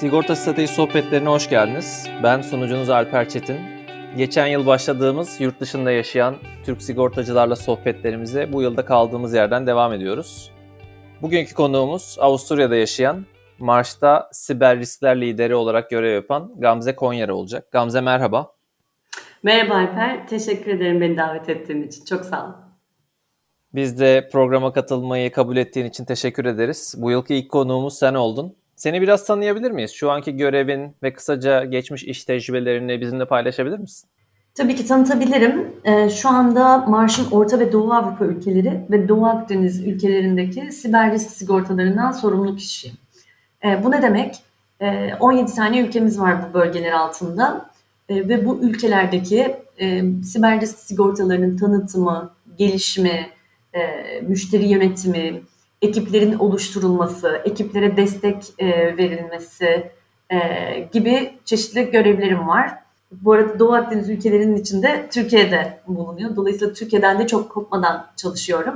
Sigorta 0.00 0.36
Strateji 0.36 0.74
Sohbetlerine 0.74 1.28
hoş 1.28 1.50
geldiniz. 1.50 2.08
Ben 2.22 2.40
sunucunuz 2.40 2.90
Alper 2.90 3.28
Çetin. 3.28 3.60
Geçen 4.16 4.46
yıl 4.46 4.66
başladığımız 4.66 5.40
yurt 5.40 5.60
dışında 5.60 5.90
yaşayan 5.90 6.36
Türk 6.64 6.82
sigortacılarla 6.82 7.56
sohbetlerimize 7.56 8.52
bu 8.52 8.62
yılda 8.62 8.84
kaldığımız 8.84 9.34
yerden 9.34 9.66
devam 9.66 9.92
ediyoruz. 9.92 10.52
Bugünkü 11.22 11.54
konuğumuz 11.54 12.16
Avusturya'da 12.20 12.76
yaşayan, 12.76 13.26
Marş'ta 13.58 14.28
siber 14.32 14.78
riskler 14.78 15.20
lideri 15.20 15.54
olarak 15.54 15.90
görev 15.90 16.14
yapan 16.14 16.52
Gamze 16.58 16.96
Konyara 16.96 17.34
olacak. 17.34 17.72
Gamze 17.72 18.00
merhaba. 18.00 18.52
Merhaba 19.42 19.74
Alper, 19.74 20.28
teşekkür 20.28 20.70
ederim 20.70 21.00
beni 21.00 21.16
davet 21.16 21.48
ettiğin 21.48 21.82
için. 21.82 22.04
Çok 22.04 22.24
sağ 22.24 22.46
ol. 22.46 22.52
Biz 23.74 24.00
de 24.00 24.28
programa 24.32 24.72
katılmayı 24.72 25.32
kabul 25.32 25.56
ettiğin 25.56 25.86
için 25.86 26.04
teşekkür 26.04 26.44
ederiz. 26.44 26.94
Bu 26.98 27.10
yılki 27.10 27.34
ilk 27.34 27.50
konuğumuz 27.50 27.98
sen 27.98 28.14
oldun. 28.14 28.59
Seni 28.80 29.02
biraz 29.02 29.26
tanıyabilir 29.26 29.70
miyiz? 29.70 29.90
Şu 29.90 30.10
anki 30.10 30.36
görevin 30.36 30.96
ve 31.02 31.12
kısaca 31.12 31.64
geçmiş 31.64 32.04
iş 32.04 32.24
tecrübelerini 32.24 33.00
bizimle 33.00 33.24
paylaşabilir 33.24 33.78
misin? 33.78 34.08
Tabii 34.54 34.76
ki 34.76 34.86
tanıtabilirim. 34.86 35.72
Ee, 35.84 36.10
şu 36.10 36.28
anda 36.28 36.78
Marş'ın 36.78 37.30
Orta 37.30 37.60
ve 37.60 37.72
Doğu 37.72 37.92
Avrupa 37.92 38.24
ülkeleri 38.24 38.80
ve 38.90 39.08
Doğu 39.08 39.26
Akdeniz 39.26 39.86
ülkelerindeki 39.86 40.72
siber 40.72 41.12
risk 41.12 41.30
sigortalarından 41.30 42.12
sorumlu 42.12 42.56
kişiyim. 42.56 42.96
Ee, 43.64 43.84
bu 43.84 43.90
ne 43.90 44.02
demek? 44.02 44.34
Ee, 44.80 45.14
17 45.20 45.54
tane 45.54 45.80
ülkemiz 45.80 46.20
var 46.20 46.36
bu 46.48 46.54
bölgeler 46.54 46.92
altında 46.92 47.70
ee, 48.08 48.28
ve 48.28 48.46
bu 48.46 48.60
ülkelerdeki 48.62 49.56
e, 49.80 50.02
siber 50.24 50.60
risk 50.60 50.78
sigortalarının 50.78 51.56
tanıtımı, 51.56 52.30
gelişimi, 52.58 53.26
e, 53.74 53.80
müşteri 54.20 54.68
yönetimi, 54.68 55.42
ekiplerin 55.82 56.38
oluşturulması, 56.38 57.40
ekiplere 57.44 57.96
destek 57.96 58.44
e, 58.58 58.96
verilmesi 58.96 59.90
e, 60.30 60.38
gibi 60.92 61.32
çeşitli 61.44 61.90
görevlerim 61.90 62.48
var. 62.48 62.74
Bu 63.12 63.32
arada 63.32 63.58
Doğu 63.58 63.72
Akdeniz 63.72 64.08
ülkelerinin 64.08 64.56
içinde 64.56 65.06
Türkiye'de 65.10 65.80
bulunuyor. 65.86 66.36
Dolayısıyla 66.36 66.74
Türkiye'den 66.74 67.18
de 67.18 67.26
çok 67.26 67.50
kopmadan 67.50 68.06
çalışıyorum. 68.16 68.74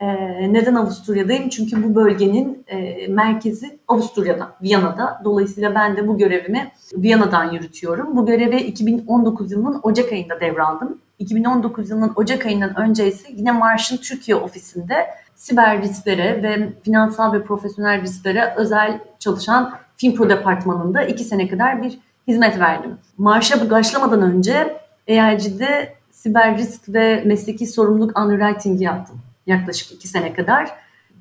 E, 0.00 0.06
neden 0.52 0.74
Avusturya'dayım? 0.74 1.48
Çünkü 1.48 1.84
bu 1.84 1.94
bölgenin 1.94 2.64
e, 2.66 3.06
merkezi 3.08 3.78
Avusturya'da, 3.88 4.56
Viyana'da. 4.62 5.20
Dolayısıyla 5.24 5.74
ben 5.74 5.96
de 5.96 6.08
bu 6.08 6.18
görevimi 6.18 6.72
Viyana'dan 6.94 7.52
yürütüyorum. 7.52 8.16
Bu 8.16 8.26
göreve 8.26 8.62
2019 8.62 9.52
yılının 9.52 9.80
Ocak 9.82 10.12
ayında 10.12 10.40
devraldım. 10.40 10.98
2019 11.18 11.90
yılının 11.90 12.12
Ocak 12.16 12.46
ayından 12.46 12.80
önce 12.80 13.08
ise 13.08 13.28
yine 13.36 13.52
Marş'ın 13.52 13.96
Türkiye 13.96 14.36
ofisinde 14.36 14.94
siber 15.42 15.82
risklere 15.82 16.42
ve 16.42 16.72
finansal 16.82 17.32
ve 17.32 17.44
profesyonel 17.44 18.02
risklere 18.02 18.54
özel 18.56 19.00
çalışan 19.18 19.74
Finpro 19.96 20.28
departmanında 20.28 21.02
iki 21.02 21.24
sene 21.24 21.48
kadar 21.48 21.82
bir 21.82 21.98
hizmet 22.28 22.58
verdim. 22.58 22.98
Marş'a 23.18 23.70
başlamadan 23.70 24.22
önce 24.22 24.76
EIG'de 25.06 25.94
siber 26.10 26.58
risk 26.58 26.88
ve 26.88 27.22
mesleki 27.26 27.66
sorumluluk 27.66 28.18
underwriting'i 28.18 28.84
yaptım 28.84 29.20
yaklaşık 29.46 29.92
iki 29.92 30.08
sene 30.08 30.32
kadar. 30.32 30.70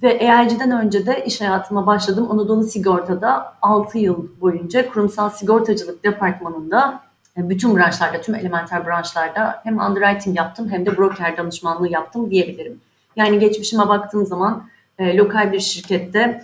Ve 0.04 0.12
EIG'den 0.12 0.72
önce 0.72 1.06
de 1.06 1.26
iş 1.26 1.42
hayatıma 1.42 1.86
başladım. 1.86 2.28
Anadolu 2.32 2.64
Sigorta'da 2.64 3.54
6 3.62 3.98
yıl 3.98 4.28
boyunca 4.42 4.90
kurumsal 4.90 5.30
sigortacılık 5.30 6.04
departmanında 6.04 7.02
e, 7.38 7.50
bütün 7.50 7.78
branşlarda, 7.78 8.22
tüm 8.22 8.36
elementer 8.36 8.86
branşlarda 8.86 9.62
hem 9.64 9.80
underwriting 9.80 10.38
yaptım 10.38 10.70
hem 10.70 10.86
de 10.86 10.98
broker 10.98 11.38
danışmanlığı 11.38 11.90
yaptım 11.90 12.32
diyebilirim. 12.32 12.82
Yani 13.16 13.40
geçmişime 13.40 13.88
baktığım 13.88 14.26
zaman 14.26 14.70
e, 15.00 15.18
lokal 15.18 15.52
bir 15.52 15.60
şirkette 15.60 16.42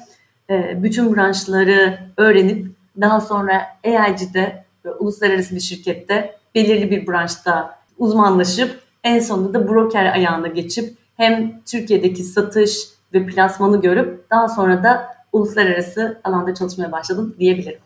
e, 0.49 0.83
bütün 0.83 1.15
branşları 1.15 1.99
öğrenip 2.17 2.67
daha 3.01 3.21
sonra 3.21 3.61
EIG'de 3.83 4.65
e, 4.85 4.89
uluslararası 4.89 5.55
bir 5.55 5.59
şirkette 5.59 6.35
belirli 6.55 6.91
bir 6.91 7.07
branşta 7.07 7.79
uzmanlaşıp 7.97 8.79
en 9.03 9.19
sonunda 9.19 9.53
da 9.53 9.67
broker 9.67 10.05
ayağına 10.05 10.47
geçip 10.47 10.93
hem 11.17 11.61
Türkiye'deki 11.65 12.23
satış 12.23 12.77
ve 13.13 13.25
plasmanı 13.25 13.81
görüp 13.81 14.29
daha 14.31 14.47
sonra 14.47 14.83
da 14.83 15.17
uluslararası 15.33 16.21
alanda 16.23 16.53
çalışmaya 16.53 16.91
başladım 16.91 17.35
diyebilirim. 17.39 17.79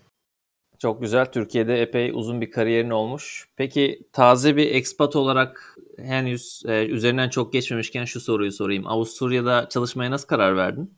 Çok 0.79 1.01
güzel. 1.01 1.25
Türkiye'de 1.25 1.81
epey 1.81 2.11
uzun 2.13 2.41
bir 2.41 2.51
kariyerin 2.51 2.89
olmuş. 2.89 3.47
Peki 3.55 4.01
taze 4.13 4.55
bir 4.57 4.75
expat 4.75 5.15
olarak 5.15 5.77
henüz 5.97 6.63
e, 6.67 6.85
üzerinden 6.85 7.29
çok 7.29 7.53
geçmemişken 7.53 8.05
şu 8.05 8.19
soruyu 8.19 8.51
sorayım. 8.51 8.87
Avusturya'da 8.87 9.69
çalışmaya 9.69 10.11
nasıl 10.11 10.27
karar 10.27 10.57
verdin? 10.57 10.93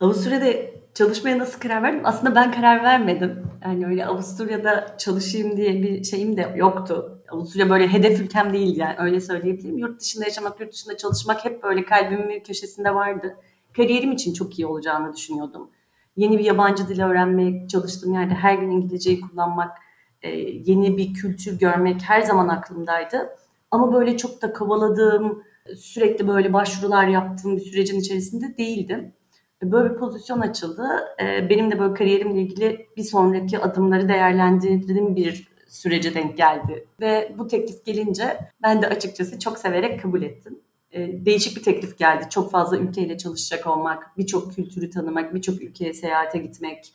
Avusturya'da 0.00 0.46
çalışmaya 0.94 1.38
nasıl 1.38 1.60
karar 1.60 1.82
verdim? 1.82 2.00
Aslında 2.04 2.34
ben 2.34 2.52
karar 2.52 2.82
vermedim. 2.82 3.46
Yani 3.64 3.86
öyle 3.86 4.06
Avusturya'da 4.06 4.96
çalışayım 4.98 5.56
diye 5.56 5.82
bir 5.82 6.04
şeyim 6.04 6.36
de 6.36 6.52
yoktu. 6.56 7.22
Avusturya 7.28 7.70
böyle 7.70 7.88
hedef 7.88 8.20
ülkem 8.20 8.52
değildi 8.52 8.78
yani 8.78 8.94
öyle 8.98 9.20
söyleyebilirim. 9.20 9.78
Yurt 9.78 10.00
dışında 10.00 10.24
yaşamak, 10.24 10.60
yurt 10.60 10.72
dışında 10.72 10.96
çalışmak 10.96 11.44
hep 11.44 11.62
böyle 11.62 11.84
kalbimin 11.84 12.28
bir 12.28 12.44
köşesinde 12.44 12.94
vardı. 12.94 13.36
Kariyerim 13.76 14.12
için 14.12 14.34
çok 14.34 14.58
iyi 14.58 14.66
olacağını 14.66 15.16
düşünüyordum. 15.16 15.70
Yeni 16.16 16.38
bir 16.38 16.44
yabancı 16.44 16.88
dil 16.88 17.02
öğrenmek, 17.02 17.70
çalıştığım 17.70 18.14
yerde 18.14 18.34
her 18.34 18.54
gün 18.54 18.70
İngilizceyi 18.70 19.20
kullanmak, 19.20 19.78
e, 20.22 20.30
yeni 20.40 20.96
bir 20.96 21.14
kültür 21.14 21.58
görmek 21.58 22.02
her 22.02 22.20
zaman 22.20 22.48
aklımdaydı. 22.48 23.28
Ama 23.70 23.92
böyle 23.92 24.16
çok 24.16 24.42
da 24.42 24.52
kovaladığım, 24.52 25.42
sürekli 25.76 26.28
böyle 26.28 26.52
başvurular 26.52 27.06
yaptığım 27.06 27.56
bir 27.56 27.60
sürecin 27.60 28.00
içerisinde 28.00 28.56
değildim. 28.56 29.12
Böyle 29.62 29.94
bir 29.94 29.98
pozisyon 29.98 30.40
açıldı. 30.40 30.88
Ee, 31.22 31.50
benim 31.50 31.70
de 31.70 31.78
böyle 31.78 31.94
kariyerimle 31.94 32.40
ilgili 32.40 32.86
bir 32.96 33.02
sonraki 33.02 33.58
adımları 33.58 34.08
değerlendirdiğim 34.08 35.16
bir 35.16 35.48
sürece 35.68 36.14
denk 36.14 36.36
geldi. 36.36 36.86
Ve 37.00 37.34
bu 37.38 37.46
teklif 37.46 37.84
gelince 37.84 38.38
ben 38.62 38.82
de 38.82 38.88
açıkçası 38.88 39.38
çok 39.38 39.58
severek 39.58 40.02
kabul 40.02 40.22
ettim. 40.22 40.58
Ee, 40.92 41.24
değişik 41.26 41.56
bir 41.56 41.62
teklif 41.62 41.98
geldi. 41.98 42.24
Çok 42.30 42.50
fazla 42.50 42.78
ülkeyle 42.78 43.18
çalışacak 43.18 43.66
olmak, 43.66 44.18
birçok 44.18 44.52
kültürü 44.52 44.90
tanımak, 44.90 45.34
birçok 45.34 45.62
ülkeye 45.62 45.94
seyahate 45.94 46.38
gitmek, 46.38 46.92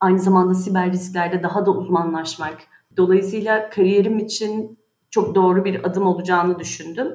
aynı 0.00 0.18
zamanda 0.18 0.54
siber 0.54 0.92
risklerde 0.92 1.42
daha 1.42 1.66
da 1.66 1.70
uzmanlaşmak. 1.70 2.58
Dolayısıyla 2.96 3.70
kariyerim 3.70 4.18
için 4.18 4.78
çok 5.12 5.34
doğru 5.34 5.64
bir 5.64 5.84
adım 5.84 6.06
olacağını 6.06 6.58
düşündüm. 6.58 7.08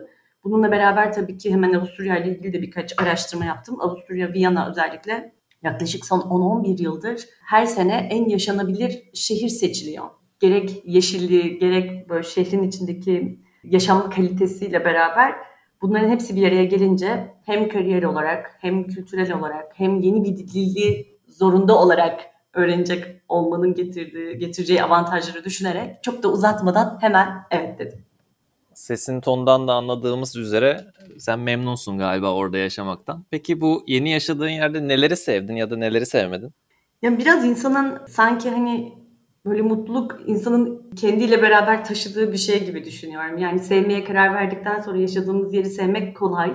Bununla 0.44 0.72
beraber 0.72 1.14
tabii 1.14 1.38
ki 1.38 1.54
hemen 1.54 1.74
Avusturya 1.74 2.18
ile 2.18 2.30
ilgili 2.30 2.54
de 2.54 2.62
birkaç 2.62 2.94
araştırma 3.02 3.46
yaptım. 3.46 3.82
Avusturya, 3.82 4.34
Viyana 4.34 4.70
özellikle 4.70 5.34
yaklaşık 5.64 6.06
son 6.06 6.20
10-11 6.20 6.84
yıldır 6.84 7.26
her 7.46 7.66
sene 7.66 8.08
en 8.12 8.30
yaşanabilir 8.30 9.04
şehir 9.14 9.50
seçiliyor. 9.50 10.06
Gerek 10.40 10.82
yeşilliği, 10.86 11.60
gerek 11.60 12.10
böyle 12.10 12.24
şehrin 12.24 12.64
içindeki 12.64 13.40
yaşam 13.64 14.10
kalitesiyle 14.10 14.86
beraber 14.86 15.36
bunların 15.82 16.10
hepsi 16.10 16.36
bir 16.36 16.48
araya 16.48 16.66
gelince 16.66 17.36
hem 17.46 17.70
kariyer 17.70 18.04
olarak 18.04 18.58
hem 18.60 18.88
kültürel 18.88 19.34
olarak 19.34 19.72
hem 19.76 20.00
yeni 20.00 20.24
bir 20.24 20.38
dili 20.38 21.08
zorunda 21.28 21.80
olarak 21.80 22.20
öğrenecek 22.58 23.06
olmanın 23.30 23.74
getirdiği, 23.74 24.38
getireceği 24.38 24.84
avantajları 24.84 25.44
düşünerek 25.44 26.04
çok 26.04 26.24
da 26.24 26.32
uzatmadan 26.32 26.98
hemen 27.02 27.44
evet 27.52 27.80
dedim. 27.80 28.00
Sesin 28.74 29.22
tondan 29.22 29.68
da 29.68 29.74
anladığımız 29.74 30.36
üzere 30.36 30.86
sen 31.18 31.40
memnunsun 31.40 31.98
galiba 31.98 32.34
orada 32.34 32.58
yaşamaktan. 32.58 33.26
Peki 33.32 33.62
bu 33.62 33.84
yeni 33.88 34.10
yaşadığın 34.10 34.50
yerde 34.50 34.88
neleri 34.88 35.18
sevdin 35.18 35.56
ya 35.56 35.72
da 35.72 35.78
neleri 35.78 36.06
sevmedin? 36.06 36.52
Ya 37.02 37.18
biraz 37.18 37.46
insanın 37.46 38.00
sanki 38.08 38.50
hani 38.50 38.94
böyle 39.46 39.62
mutluluk 39.62 40.20
insanın 40.26 40.92
kendiyle 40.96 41.42
beraber 41.42 41.86
taşıdığı 41.86 42.32
bir 42.32 42.38
şey 42.38 42.66
gibi 42.66 42.86
düşünüyorum. 42.86 43.38
Yani 43.38 43.60
sevmeye 43.60 44.04
karar 44.04 44.34
verdikten 44.34 44.82
sonra 44.82 44.98
yaşadığımız 44.98 45.54
yeri 45.54 45.70
sevmek 45.70 46.18
kolay. 46.18 46.54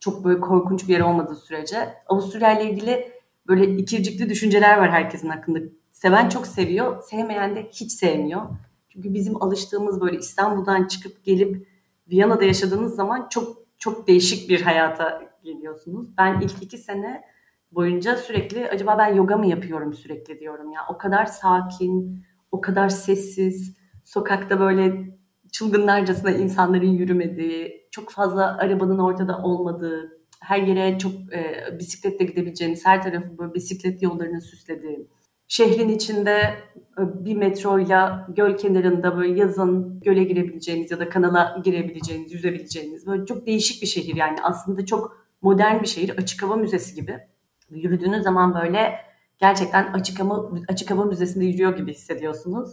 Çok 0.00 0.24
böyle 0.24 0.40
korkunç 0.40 0.88
bir 0.88 0.92
yer 0.92 1.00
olmadığı 1.00 1.36
sürece. 1.36 1.76
Avusturya 2.06 2.60
ile 2.60 2.70
ilgili 2.70 3.13
böyle 3.48 3.76
ikircikli 3.76 4.28
düşünceler 4.28 4.78
var 4.78 4.90
herkesin 4.90 5.28
hakkında. 5.28 5.58
Seven 5.92 6.28
çok 6.28 6.46
seviyor, 6.46 7.02
sevmeyen 7.02 7.56
de 7.56 7.68
hiç 7.72 7.92
sevmiyor. 7.92 8.42
Çünkü 8.88 9.14
bizim 9.14 9.42
alıştığımız 9.42 10.00
böyle 10.00 10.18
İstanbul'dan 10.18 10.86
çıkıp 10.86 11.24
gelip 11.24 11.68
Viyana'da 12.10 12.44
yaşadığınız 12.44 12.94
zaman 12.94 13.28
çok 13.30 13.64
çok 13.78 14.08
değişik 14.08 14.48
bir 14.48 14.62
hayata 14.62 15.22
geliyorsunuz. 15.42 16.06
Ben 16.18 16.40
ilk 16.40 16.62
iki 16.62 16.78
sene 16.78 17.24
boyunca 17.72 18.16
sürekli 18.16 18.68
acaba 18.68 18.98
ben 18.98 19.14
yoga 19.14 19.36
mı 19.36 19.46
yapıyorum 19.46 19.94
sürekli 19.94 20.40
diyorum 20.40 20.72
ya. 20.72 20.80
O 20.88 20.98
kadar 20.98 21.26
sakin, 21.26 22.24
o 22.52 22.60
kadar 22.60 22.88
sessiz, 22.88 23.76
sokakta 24.04 24.60
böyle 24.60 25.14
çılgınlarcasına 25.52 26.30
insanların 26.30 26.86
yürümediği, 26.86 27.88
çok 27.90 28.10
fazla 28.10 28.56
arabanın 28.58 28.98
ortada 28.98 29.38
olmadığı, 29.38 30.13
her 30.44 30.62
yere 30.62 30.98
çok 30.98 31.12
e, 31.12 31.68
bisikletle 31.78 32.24
gidebileceğiniz, 32.24 32.86
her 32.86 33.02
tarafı 33.02 33.38
böyle 33.38 33.54
bisiklet 33.54 34.02
yollarının 34.02 34.38
süslediği, 34.38 35.06
şehrin 35.48 35.88
içinde 35.88 36.54
e, 36.98 37.24
bir 37.24 37.36
metroyla 37.36 38.26
göl 38.36 38.56
kenarında 38.56 39.16
böyle 39.16 39.40
yazın 39.40 40.00
göle 40.00 40.24
girebileceğiniz 40.24 40.90
ya 40.90 40.98
da 40.98 41.08
kanala 41.08 41.60
girebileceğiniz, 41.64 42.32
yüzebileceğiniz 42.32 43.06
böyle 43.06 43.26
çok 43.26 43.46
değişik 43.46 43.82
bir 43.82 43.86
şehir 43.86 44.16
yani 44.16 44.38
aslında 44.42 44.86
çok 44.86 45.26
modern 45.42 45.82
bir 45.82 45.86
şehir, 45.86 46.10
açık 46.10 46.42
hava 46.42 46.56
müzesi 46.56 46.94
gibi. 46.94 47.18
Yürüdüğünüz 47.70 48.22
zaman 48.22 48.54
böyle 48.54 48.94
gerçekten 49.38 49.92
açık 49.92 50.20
hava, 50.20 50.50
açık 50.68 50.90
hava 50.90 51.04
müzesinde 51.04 51.44
yürüyor 51.44 51.76
gibi 51.76 51.90
hissediyorsunuz. 51.90 52.70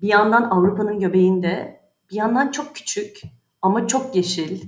Bir 0.00 0.08
yandan 0.08 0.42
Avrupa'nın 0.42 1.00
göbeğinde, 1.00 1.80
bir 2.10 2.16
yandan 2.16 2.50
çok 2.50 2.74
küçük 2.74 3.20
ama 3.62 3.86
çok 3.86 4.16
yeşil. 4.16 4.62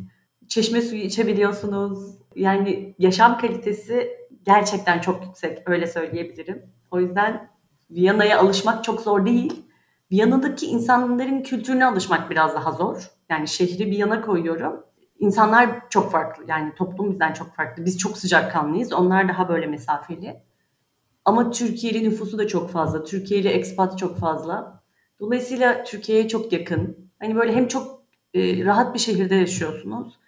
Çeşme 0.48 0.82
suyu 0.82 1.02
içebiliyorsunuz. 1.02 2.14
Yani 2.36 2.94
yaşam 2.98 3.38
kalitesi 3.38 4.10
gerçekten 4.44 5.00
çok 5.00 5.24
yüksek 5.24 5.58
öyle 5.66 5.86
söyleyebilirim. 5.86 6.62
O 6.90 7.00
yüzden 7.00 7.50
Viyana'ya 7.90 8.40
alışmak 8.40 8.84
çok 8.84 9.00
zor 9.00 9.26
değil. 9.26 9.62
Viyana'daki 10.12 10.66
insanların 10.66 11.42
kültürüne 11.42 11.84
alışmak 11.86 12.30
biraz 12.30 12.54
daha 12.54 12.72
zor. 12.72 13.10
Yani 13.28 13.48
şehri 13.48 13.86
bir 13.86 13.96
yana 13.96 14.20
koyuyorum. 14.20 14.84
İnsanlar 15.18 15.88
çok 15.90 16.12
farklı. 16.12 16.44
Yani 16.48 16.74
toplum 16.74 17.10
bizden 17.10 17.32
çok 17.32 17.54
farklı. 17.54 17.84
Biz 17.84 17.98
çok 17.98 18.18
sıcakkanlıyız. 18.18 18.92
Onlar 18.92 19.28
daha 19.28 19.48
böyle 19.48 19.66
mesafeli. 19.66 20.42
Ama 21.24 21.50
Türkiye'li 21.50 22.04
nüfusu 22.04 22.38
da 22.38 22.46
çok 22.46 22.70
fazla. 22.70 23.04
Türkiye'li 23.04 23.48
expat 23.48 23.98
çok 23.98 24.18
fazla. 24.18 24.82
Dolayısıyla 25.20 25.84
Türkiye'ye 25.84 26.28
çok 26.28 26.52
yakın. 26.52 27.10
Hani 27.18 27.36
böyle 27.36 27.54
hem 27.54 27.68
çok 27.68 28.02
e, 28.34 28.64
rahat 28.64 28.94
bir 28.94 28.98
şehirde 28.98 29.34
yaşıyorsunuz. 29.34 30.18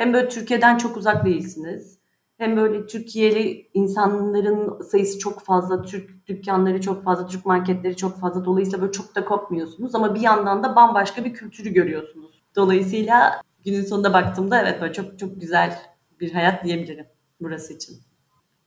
Hem 0.00 0.12
böyle 0.12 0.28
Türkiye'den 0.28 0.78
çok 0.78 0.96
uzak 0.96 1.24
değilsiniz. 1.24 1.98
Hem 2.38 2.56
böyle 2.56 2.86
Türkiye'li 2.86 3.70
insanların 3.74 4.82
sayısı 4.82 5.18
çok 5.18 5.40
fazla, 5.40 5.82
Türk 5.82 6.26
dükkanları 6.26 6.80
çok 6.80 7.04
fazla, 7.04 7.26
Türk 7.26 7.46
marketleri 7.46 7.96
çok 7.96 8.20
fazla. 8.20 8.44
Dolayısıyla 8.44 8.80
böyle 8.80 8.92
çok 8.92 9.14
da 9.14 9.24
kopmuyorsunuz 9.24 9.94
ama 9.94 10.14
bir 10.14 10.20
yandan 10.20 10.62
da 10.62 10.76
bambaşka 10.76 11.24
bir 11.24 11.34
kültürü 11.34 11.70
görüyorsunuz. 11.70 12.42
Dolayısıyla 12.56 13.42
günün 13.64 13.82
sonunda 13.82 14.12
baktığımda 14.12 14.62
evet 14.62 14.80
böyle 14.80 14.92
çok 14.92 15.18
çok 15.18 15.40
güzel 15.40 15.78
bir 16.20 16.32
hayat 16.32 16.64
diyebilirim 16.64 17.06
burası 17.40 17.72
için. 17.74 17.96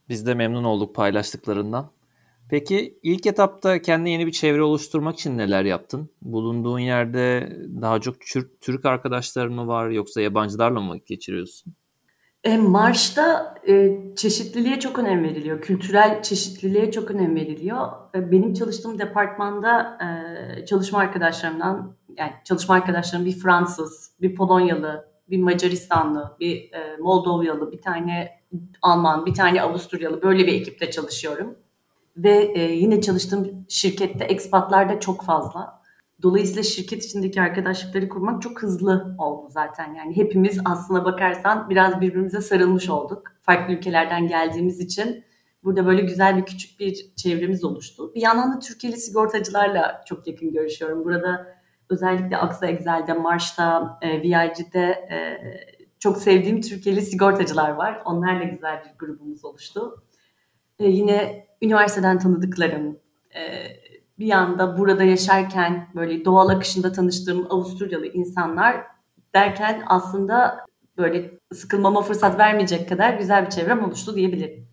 Biz 0.09 0.25
de 0.25 0.33
memnun 0.33 0.63
olduk 0.63 0.95
paylaştıklarından. 0.95 1.89
Peki 2.49 2.99
ilk 3.03 3.25
etapta 3.25 3.81
kendi 3.81 4.09
yeni 4.09 4.27
bir 4.27 4.31
çevre 4.31 4.63
oluşturmak 4.63 5.15
için 5.15 5.37
neler 5.37 5.65
yaptın? 5.65 6.09
Bulunduğun 6.21 6.79
yerde 6.79 7.57
daha 7.81 8.01
çok 8.01 8.15
Türk, 8.21 8.61
Türk 8.61 8.85
arkadaşların 8.85 9.53
mı 9.53 9.67
var 9.67 9.89
yoksa 9.89 10.21
yabancılarla 10.21 10.81
mı 10.81 10.97
geçiriyorsun? 11.05 11.73
E, 12.43 12.57
marşta 12.57 13.55
e, 13.67 13.97
çeşitliliğe 14.15 14.79
çok 14.79 14.99
önem 14.99 15.23
veriliyor. 15.23 15.61
Kültürel 15.61 16.21
çeşitliliğe 16.23 16.91
çok 16.91 17.11
önem 17.11 17.35
veriliyor. 17.35 17.87
E, 18.15 18.31
benim 18.31 18.53
çalıştığım 18.53 18.99
departmanda 18.99 19.97
e, 20.01 20.65
çalışma 20.65 20.99
arkadaşlarımdan, 20.99 21.95
yani 22.17 22.31
çalışma 22.43 22.75
arkadaşlarım 22.75 23.25
bir 23.25 23.39
Fransız, 23.39 24.11
bir 24.21 24.35
Polonyalı, 24.35 25.05
bir 25.29 25.37
Macaristanlı, 25.37 26.37
bir 26.39 26.55
e, 26.55 26.97
Moldovyalı, 26.99 27.71
bir 27.71 27.81
tane 27.81 28.29
Alman, 28.81 29.25
bir 29.25 29.33
tane 29.33 29.61
Avusturyalı 29.61 30.21
böyle 30.21 30.47
bir 30.47 30.53
ekiple 30.53 30.91
çalışıyorum. 30.91 31.55
Ve 32.17 32.51
e, 32.55 32.61
yine 32.61 33.01
çalıştığım 33.01 33.65
şirkette 33.69 34.23
ekspatlar 34.25 34.89
da 34.89 34.99
çok 34.99 35.25
fazla. 35.25 35.83
Dolayısıyla 36.21 36.63
şirket 36.63 37.05
içindeki 37.05 37.41
arkadaşlıkları 37.41 38.09
kurmak 38.09 38.41
çok 38.41 38.61
hızlı 38.61 39.15
oldu 39.17 39.47
zaten. 39.49 39.93
Yani 39.93 40.17
hepimiz 40.17 40.59
aslına 40.65 41.05
bakarsan 41.05 41.69
biraz 41.69 42.01
birbirimize 42.01 42.41
sarılmış 42.41 42.89
olduk. 42.89 43.23
Farklı 43.41 43.73
ülkelerden 43.73 44.27
geldiğimiz 44.27 44.79
için 44.79 45.23
burada 45.63 45.85
böyle 45.85 46.01
güzel 46.01 46.37
bir 46.37 46.45
küçük 46.45 46.79
bir 46.79 47.15
çevremiz 47.15 47.63
oluştu. 47.63 48.11
Bir 48.15 48.21
yandan 48.21 48.53
da 48.53 48.59
Türkiye'li 48.59 48.97
sigortacılarla 48.97 50.01
çok 50.05 50.27
yakın 50.27 50.53
görüşüyorum. 50.53 51.05
Burada 51.05 51.47
özellikle 51.89 52.37
Aksa 52.37 52.67
Excel'de, 52.67 53.13
Marş'ta, 53.13 53.97
e, 54.01 54.21
VIG'de 54.21 54.85
e, 54.85 55.17
çok 55.99 56.17
sevdiğim 56.17 56.61
Türkiye'li 56.61 57.01
sigortacılar 57.01 57.69
var. 57.69 58.01
Onlarla 58.05 58.43
güzel 58.43 58.83
bir 58.83 58.97
grubumuz 58.99 59.45
oluştu. 59.45 60.03
E, 60.79 60.89
yine 60.89 61.47
üniversiteden 61.61 62.19
tanıdıklarım, 62.19 62.99
e, 63.35 63.41
bir 64.19 64.31
anda 64.31 64.77
burada 64.77 65.03
yaşarken 65.03 65.89
böyle 65.95 66.25
doğal 66.25 66.49
akışında 66.49 66.91
tanıştığım 66.91 67.47
Avusturyalı 67.49 68.07
insanlar 68.07 68.83
derken 69.35 69.83
aslında 69.87 70.65
böyle 70.97 71.31
sıkılmama 71.53 72.01
fırsat 72.01 72.39
vermeyecek 72.39 72.89
kadar 72.89 73.13
güzel 73.13 73.45
bir 73.45 73.49
çevrem 73.49 73.83
oluştu 73.83 74.15
diyebilirim. 74.15 74.67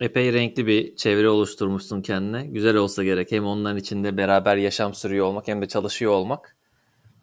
Epey 0.00 0.32
renkli 0.32 0.66
bir 0.66 0.96
çevre 0.96 1.28
oluşturmuşsun 1.28 2.02
kendine. 2.02 2.46
Güzel 2.46 2.76
olsa 2.76 3.04
gerek. 3.04 3.32
Hem 3.32 3.44
onların 3.46 3.78
içinde 3.78 4.16
beraber 4.16 4.56
yaşam 4.56 4.94
sürüyor 4.94 5.26
olmak 5.26 5.48
hem 5.48 5.62
de 5.62 5.68
çalışıyor 5.68 6.12
olmak. 6.12 6.56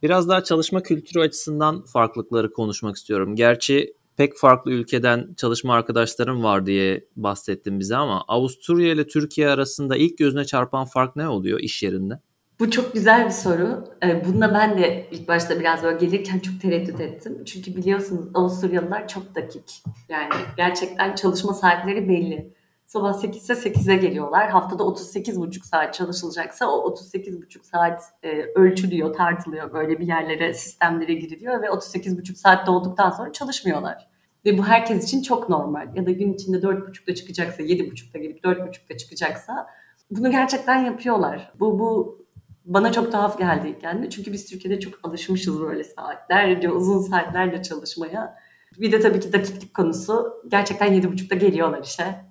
Biraz 0.04 0.30
daha 0.30 0.44
çalışma 0.44 0.84
kültürü 0.84 1.20
açısından 1.20 1.86
farklılıkları 1.86 2.52
konuşmak 2.52 2.96
istiyorum. 2.96 3.36
Gerçi 3.36 3.94
pek 4.20 4.38
farklı 4.38 4.72
ülkeden 4.72 5.34
çalışma 5.38 5.74
arkadaşlarım 5.74 6.44
var 6.44 6.66
diye 6.66 7.06
bahsettim 7.16 7.80
bize 7.80 7.96
ama 7.96 8.24
Avusturya 8.28 8.92
ile 8.94 9.08
Türkiye 9.08 9.50
arasında 9.50 9.98
ilk 9.98 10.18
gözüne 10.18 10.46
çarpan 10.46 10.86
fark 10.86 11.16
ne 11.16 11.28
oluyor 11.28 11.60
iş 11.60 11.84
yerinde? 11.84 12.14
Bu 12.60 12.72
çok 12.72 12.94
güzel 12.94 13.26
bir 13.26 13.32
soru. 13.32 13.84
Ee, 14.04 14.26
bununla 14.26 14.54
ben 14.54 14.78
de 14.78 15.08
ilk 15.12 15.28
başta 15.28 15.60
biraz 15.60 15.84
böyle 15.84 15.98
gelirken 16.06 16.40
çok 16.40 16.62
tereddüt 16.62 17.00
ettim. 17.00 17.44
Çünkü 17.46 17.76
biliyorsunuz 17.76 18.26
Avusturyalılar 18.34 19.08
çok 19.08 19.36
dakik. 19.36 19.84
Yani 20.10 20.34
gerçekten 20.58 21.16
çalışma 21.16 21.54
saatleri 21.54 22.10
belli. 22.10 22.54
Sabah 22.90 23.14
8 23.14 23.44
ise 23.44 23.54
8'e 23.54 23.96
geliyorlar. 23.96 24.50
Haftada 24.50 24.84
38,5 24.84 25.66
saat 25.66 25.94
çalışılacaksa 25.94 26.68
o 26.68 26.94
38,5 26.94 27.64
saat 27.64 28.04
e, 28.24 28.30
ölçülüyor, 28.56 29.14
tartılıyor. 29.14 29.74
Böyle 29.74 30.00
bir 30.00 30.08
yerlere, 30.08 30.54
sistemlere 30.54 31.14
giriliyor 31.14 31.62
ve 31.62 31.66
38,5 31.66 32.36
saatte 32.36 32.72
olduktan 32.72 33.10
sonra 33.10 33.32
çalışmıyorlar. 33.32 34.08
Ve 34.46 34.58
bu 34.58 34.66
herkes 34.66 35.04
için 35.04 35.22
çok 35.22 35.50
normal. 35.50 35.96
Ya 35.96 36.06
da 36.06 36.12
gün 36.12 36.34
içinde 36.34 36.58
4.30'da 36.58 37.16
çıkacaksa, 37.16 37.64
7.30'da 37.64 38.18
gelip 38.18 38.44
4.30'da 38.44 38.98
çıkacaksa 38.98 39.68
bunu 40.12 40.32
gerçekten 40.32 40.86
yapıyorlar. 40.86 41.52
Bu, 41.60 41.80
bu 41.80 42.20
bana 42.66 42.92
çok 42.92 43.12
tuhaf 43.12 43.38
geldi 43.38 43.80
yani. 43.84 44.10
Çünkü 44.10 44.34
biz 44.34 44.50
Türkiye'de 44.50 44.80
çok 44.80 44.94
alışmışız 45.04 45.62
böyle 45.62 45.84
saatlerce, 45.84 46.72
uzun 46.72 47.00
saatlerce 47.00 47.64
çalışmaya. 47.64 48.38
Bir 48.78 48.92
de 48.92 49.00
tabii 49.00 49.20
ki 49.20 49.34
dakiklik 49.34 49.74
konusu. 49.74 50.44
Gerçekten 50.48 50.94
7.30'da 50.94 51.36
geliyorlar 51.36 51.84
işe. 51.84 52.29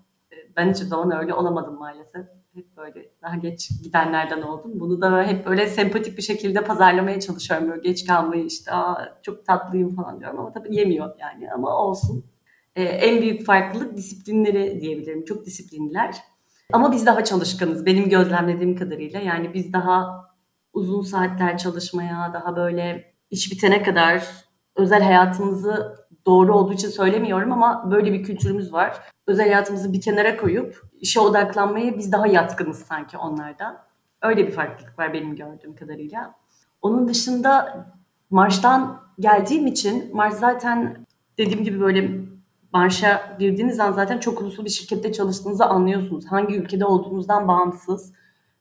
Ben 0.59 0.71
hiçbir 0.71 0.87
zaman 0.87 1.19
öyle 1.21 1.35
olamadım 1.35 1.79
maalesef. 1.79 2.27
Hep 2.55 2.77
böyle 2.77 3.11
daha 3.23 3.37
geç 3.37 3.71
gidenlerden 3.83 4.43
oldum. 4.43 4.73
Bunu 4.75 5.01
da 5.01 5.23
hep 5.23 5.47
böyle 5.47 5.67
sempatik 5.67 6.17
bir 6.17 6.23
şekilde 6.23 6.65
pazarlamaya 6.65 7.21
çalışıyorum. 7.21 7.69
Böyle 7.69 7.81
geç 7.81 8.07
kalmayı 8.07 8.45
işte 8.45 8.73
Aa, 8.73 9.19
çok 9.23 9.47
tatlıyım 9.47 9.97
falan 9.97 10.21
diyorum 10.21 10.39
ama 10.39 10.53
tabii 10.53 10.77
yemiyor 10.77 11.15
yani 11.21 11.53
ama 11.53 11.77
olsun. 11.77 12.25
Ee, 12.77 12.83
en 12.83 13.23
büyük 13.23 13.47
farklılık 13.47 13.97
disiplinleri 13.97 14.81
diyebilirim. 14.81 15.25
Çok 15.25 15.47
disiplinliler. 15.47 16.17
Ama 16.73 16.93
biz 16.93 17.07
daha 17.07 17.25
çalışkanız 17.25 17.87
benim 17.87 18.09
gözlemlediğim 18.09 18.77
kadarıyla. 18.77 19.21
Yani 19.21 19.55
biz 19.55 19.73
daha 19.73 20.25
uzun 20.73 21.03
saatler 21.03 21.59
çalışmaya, 21.59 22.31
daha 22.35 22.57
böyle 22.57 23.15
iş 23.31 23.53
bitene 23.53 23.83
kadar 23.83 24.27
özel 24.77 25.03
hayatımızı 25.03 25.97
doğru 26.29 26.55
olduğu 26.55 26.73
için 26.73 26.89
söylemiyorum 26.89 27.53
ama 27.53 27.91
böyle 27.91 28.13
bir 28.13 28.23
kültürümüz 28.23 28.73
var. 28.73 29.01
Özel 29.27 29.47
hayatımızı 29.47 29.93
bir 29.93 30.01
kenara 30.01 30.37
koyup 30.37 30.83
işe 31.01 31.21
odaklanmaya 31.21 31.99
biz 31.99 32.13
daha 32.13 32.27
yatkınız 32.27 32.79
sanki 32.79 33.19
onlardan. 33.19 33.79
Öyle 34.23 34.47
bir 34.47 34.53
farklılık 34.53 34.99
var 34.99 35.13
benim 35.13 35.37
gördüğüm 35.37 35.77
kadarıyla. 35.77 36.35
Onun 36.83 37.09
dışında 37.09 37.87
Marş'tan 38.31 39.01
geldiğim 39.21 39.67
için 39.67 40.17
Marş 40.17 40.35
zaten 40.35 41.07
dediğim 41.39 41.65
gibi 41.65 41.81
böyle 41.81 42.11
Marş'a 42.73 43.37
girdiğiniz 43.39 43.81
an 43.81 43.93
zaten 43.93 44.19
çok 44.19 44.41
uluslu 44.41 44.65
bir 44.65 44.71
şirkette 44.71 45.13
çalıştığınızı 45.13 45.65
anlıyorsunuz. 45.65 46.27
Hangi 46.27 46.57
ülkede 46.57 46.85
olduğunuzdan 46.85 47.49
bağımsız. 47.49 48.13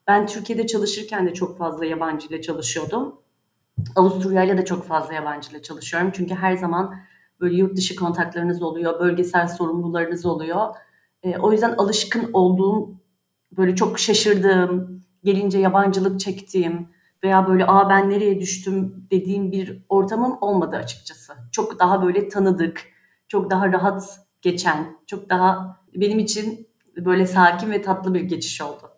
Ben 0.08 0.28
Türkiye'de 0.28 0.68
çalışırken 0.68 1.28
de 1.28 1.34
çok 1.34 1.58
fazla 1.58 1.86
yabancı 1.86 2.28
ile 2.28 2.42
çalışıyordum. 2.42 3.16
Avusturya 3.96 4.44
ile 4.44 4.58
de 4.58 4.66
çok 4.66 4.84
fazla 4.84 5.14
yabancı 5.14 5.52
ile 5.52 5.62
çalışıyorum. 5.62 6.12
Çünkü 6.14 6.36
her 6.36 6.56
zaman 6.56 6.96
böyle 7.42 7.56
yurt 7.56 7.78
dışı 7.78 7.96
kontaklarınız 7.96 8.62
oluyor, 8.62 9.00
bölgesel 9.00 9.48
sorumlularınız 9.48 10.26
oluyor. 10.26 10.68
E, 11.24 11.38
o 11.38 11.52
yüzden 11.52 11.76
alışkın 11.78 12.30
olduğum, 12.34 12.90
böyle 13.58 13.76
çok 13.76 14.00
şaşırdığım, 14.00 15.04
gelince 15.24 15.60
yabancılık 15.60 16.20
çektiğim 16.20 16.90
veya 17.24 17.48
böyle 17.48 17.66
aa 17.66 17.90
ben 17.90 18.10
nereye 18.10 18.40
düştüm 18.40 19.08
dediğim 19.12 19.52
bir 19.52 19.86
ortamım 19.90 20.38
olmadı 20.42 20.76
açıkçası. 20.76 21.34
Çok 21.52 21.80
daha 21.80 22.04
böyle 22.04 22.30
tanıdık, 22.30 22.84
çok 23.28 23.52
daha 23.52 23.72
rahat 23.72 24.20
geçen, 24.42 24.98
çok 25.08 25.30
daha 25.30 25.78
benim 25.96 26.20
için 26.20 26.68
böyle 26.98 27.26
sakin 27.26 27.72
ve 27.72 27.82
tatlı 27.82 28.14
bir 28.14 28.22
geçiş 28.22 28.62
oldu. 28.62 28.97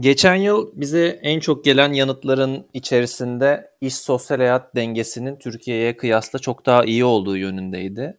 Geçen 0.00 0.34
yıl 0.34 0.70
bize 0.74 1.18
en 1.22 1.40
çok 1.40 1.64
gelen 1.64 1.92
yanıtların 1.92 2.66
içerisinde 2.74 3.70
iş 3.80 3.94
sosyal 3.94 4.38
hayat 4.38 4.74
dengesinin 4.76 5.36
Türkiye'ye 5.36 5.96
kıyasla 5.96 6.38
çok 6.38 6.66
daha 6.66 6.84
iyi 6.84 7.04
olduğu 7.04 7.36
yönündeydi. 7.36 8.18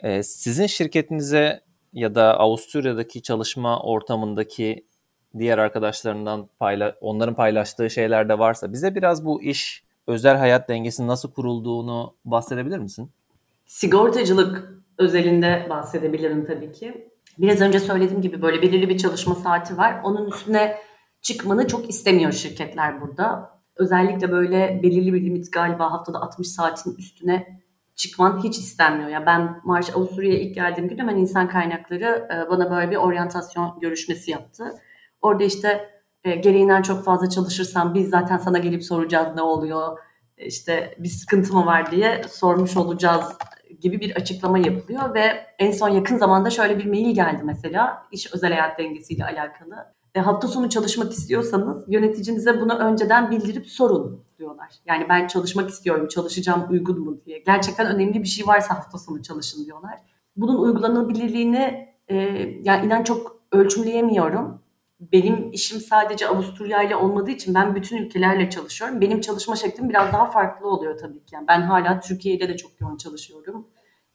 Ee, 0.00 0.22
sizin 0.22 0.66
şirketinize 0.66 1.60
ya 1.92 2.14
da 2.14 2.38
Avusturya'daki 2.38 3.22
çalışma 3.22 3.82
ortamındaki 3.82 4.86
diğer 5.38 5.58
arkadaşlarından 5.58 6.48
payla 6.58 6.94
onların 7.00 7.34
paylaştığı 7.34 7.90
şeyler 7.90 8.28
de 8.28 8.38
varsa 8.38 8.72
bize 8.72 8.94
biraz 8.94 9.24
bu 9.24 9.42
iş 9.42 9.84
özel 10.06 10.36
hayat 10.36 10.68
dengesinin 10.68 11.08
nasıl 11.08 11.32
kurulduğunu 11.32 12.14
bahsedebilir 12.24 12.78
misin? 12.78 13.10
Sigortacılık 13.66 14.74
özelinde 14.98 15.66
bahsedebilirim 15.70 16.46
tabii 16.46 16.72
ki. 16.72 17.08
Biraz 17.38 17.60
önce 17.60 17.80
söylediğim 17.80 18.22
gibi 18.22 18.42
böyle 18.42 18.62
belirli 18.62 18.88
bir 18.88 18.98
çalışma 18.98 19.34
saati 19.34 19.76
var. 19.76 20.00
Onun 20.04 20.26
üstüne 20.30 20.76
çıkmanı 21.24 21.66
çok 21.66 21.90
istemiyor 21.90 22.32
şirketler 22.32 23.00
burada. 23.00 23.50
Özellikle 23.76 24.32
böyle 24.32 24.80
belirli 24.82 25.12
bir 25.12 25.24
limit 25.24 25.52
galiba 25.52 25.92
haftada 25.92 26.18
60 26.18 26.48
saatin 26.48 26.94
üstüne 26.94 27.60
çıkman 27.94 28.42
hiç 28.44 28.58
istenmiyor. 28.58 29.08
Yani 29.08 29.26
ben 29.26 29.60
Marş 29.64 29.90
Avusturya'ya 29.90 30.40
ilk 30.40 30.54
geldiğim 30.54 30.88
gün 30.88 30.98
hemen 30.98 31.16
insan 31.16 31.48
kaynakları 31.48 32.28
e, 32.34 32.50
bana 32.50 32.70
böyle 32.70 32.90
bir 32.90 32.96
oryantasyon 32.96 33.78
görüşmesi 33.80 34.30
yaptı. 34.30 34.64
Orada 35.22 35.44
işte 35.44 35.90
e, 36.24 36.34
gereğinden 36.34 36.82
çok 36.82 37.04
fazla 37.04 37.28
çalışırsan 37.28 37.94
biz 37.94 38.08
zaten 38.08 38.38
sana 38.38 38.58
gelip 38.58 38.84
soracağız 38.84 39.28
ne 39.34 39.42
oluyor, 39.42 39.98
işte 40.36 40.94
bir 40.98 41.08
sıkıntı 41.08 41.52
mı 41.54 41.66
var 41.66 41.90
diye 41.90 42.22
sormuş 42.28 42.76
olacağız 42.76 43.24
gibi 43.80 44.00
bir 44.00 44.16
açıklama 44.16 44.58
yapılıyor 44.58 45.14
ve 45.14 45.46
en 45.58 45.70
son 45.70 45.88
yakın 45.88 46.16
zamanda 46.16 46.50
şöyle 46.50 46.78
bir 46.78 46.86
mail 46.86 47.14
geldi 47.14 47.42
mesela 47.44 48.06
iş 48.12 48.34
özel 48.34 48.52
hayat 48.52 48.78
dengesiyle 48.78 49.24
alakalı. 49.24 49.94
E, 50.14 50.20
hafta 50.20 50.48
sonu 50.48 50.68
çalışmak 50.68 51.12
istiyorsanız 51.12 51.84
yöneticinize 51.88 52.60
bunu 52.60 52.78
önceden 52.78 53.30
bildirip 53.30 53.66
sorun 53.66 54.24
diyorlar. 54.38 54.68
Yani 54.86 55.06
ben 55.08 55.26
çalışmak 55.26 55.70
istiyorum, 55.70 56.08
çalışacağım 56.08 56.66
uygun 56.70 57.00
mu 57.00 57.20
diye. 57.26 57.38
Gerçekten 57.38 57.86
önemli 57.86 58.22
bir 58.22 58.28
şey 58.28 58.46
varsa 58.46 58.74
hafta 58.74 58.98
sonu 58.98 59.22
çalışın 59.22 59.64
diyorlar. 59.64 59.98
Bunun 60.36 60.58
uygulanabilirliğini 60.58 61.88
e, 62.08 62.16
yani 62.62 62.86
inan 62.86 63.02
çok 63.02 63.36
ölçümleyemiyorum. 63.52 64.64
Benim 65.00 65.52
işim 65.52 65.80
sadece 65.80 66.28
Avusturya 66.28 66.82
ile 66.82 66.96
olmadığı 66.96 67.30
için 67.30 67.54
ben 67.54 67.74
bütün 67.74 67.96
ülkelerle 67.96 68.50
çalışıyorum. 68.50 69.00
Benim 69.00 69.20
çalışma 69.20 69.56
şeklim 69.56 69.88
biraz 69.88 70.12
daha 70.12 70.30
farklı 70.30 70.68
oluyor 70.68 70.98
tabii 70.98 71.24
ki. 71.24 71.34
Yani 71.34 71.48
ben 71.48 71.60
hala 71.60 72.00
Türkiye 72.00 72.34
ile 72.34 72.48
de 72.48 72.56
çok 72.56 72.80
yoğun 72.80 72.96
çalışıyorum. 72.96 73.68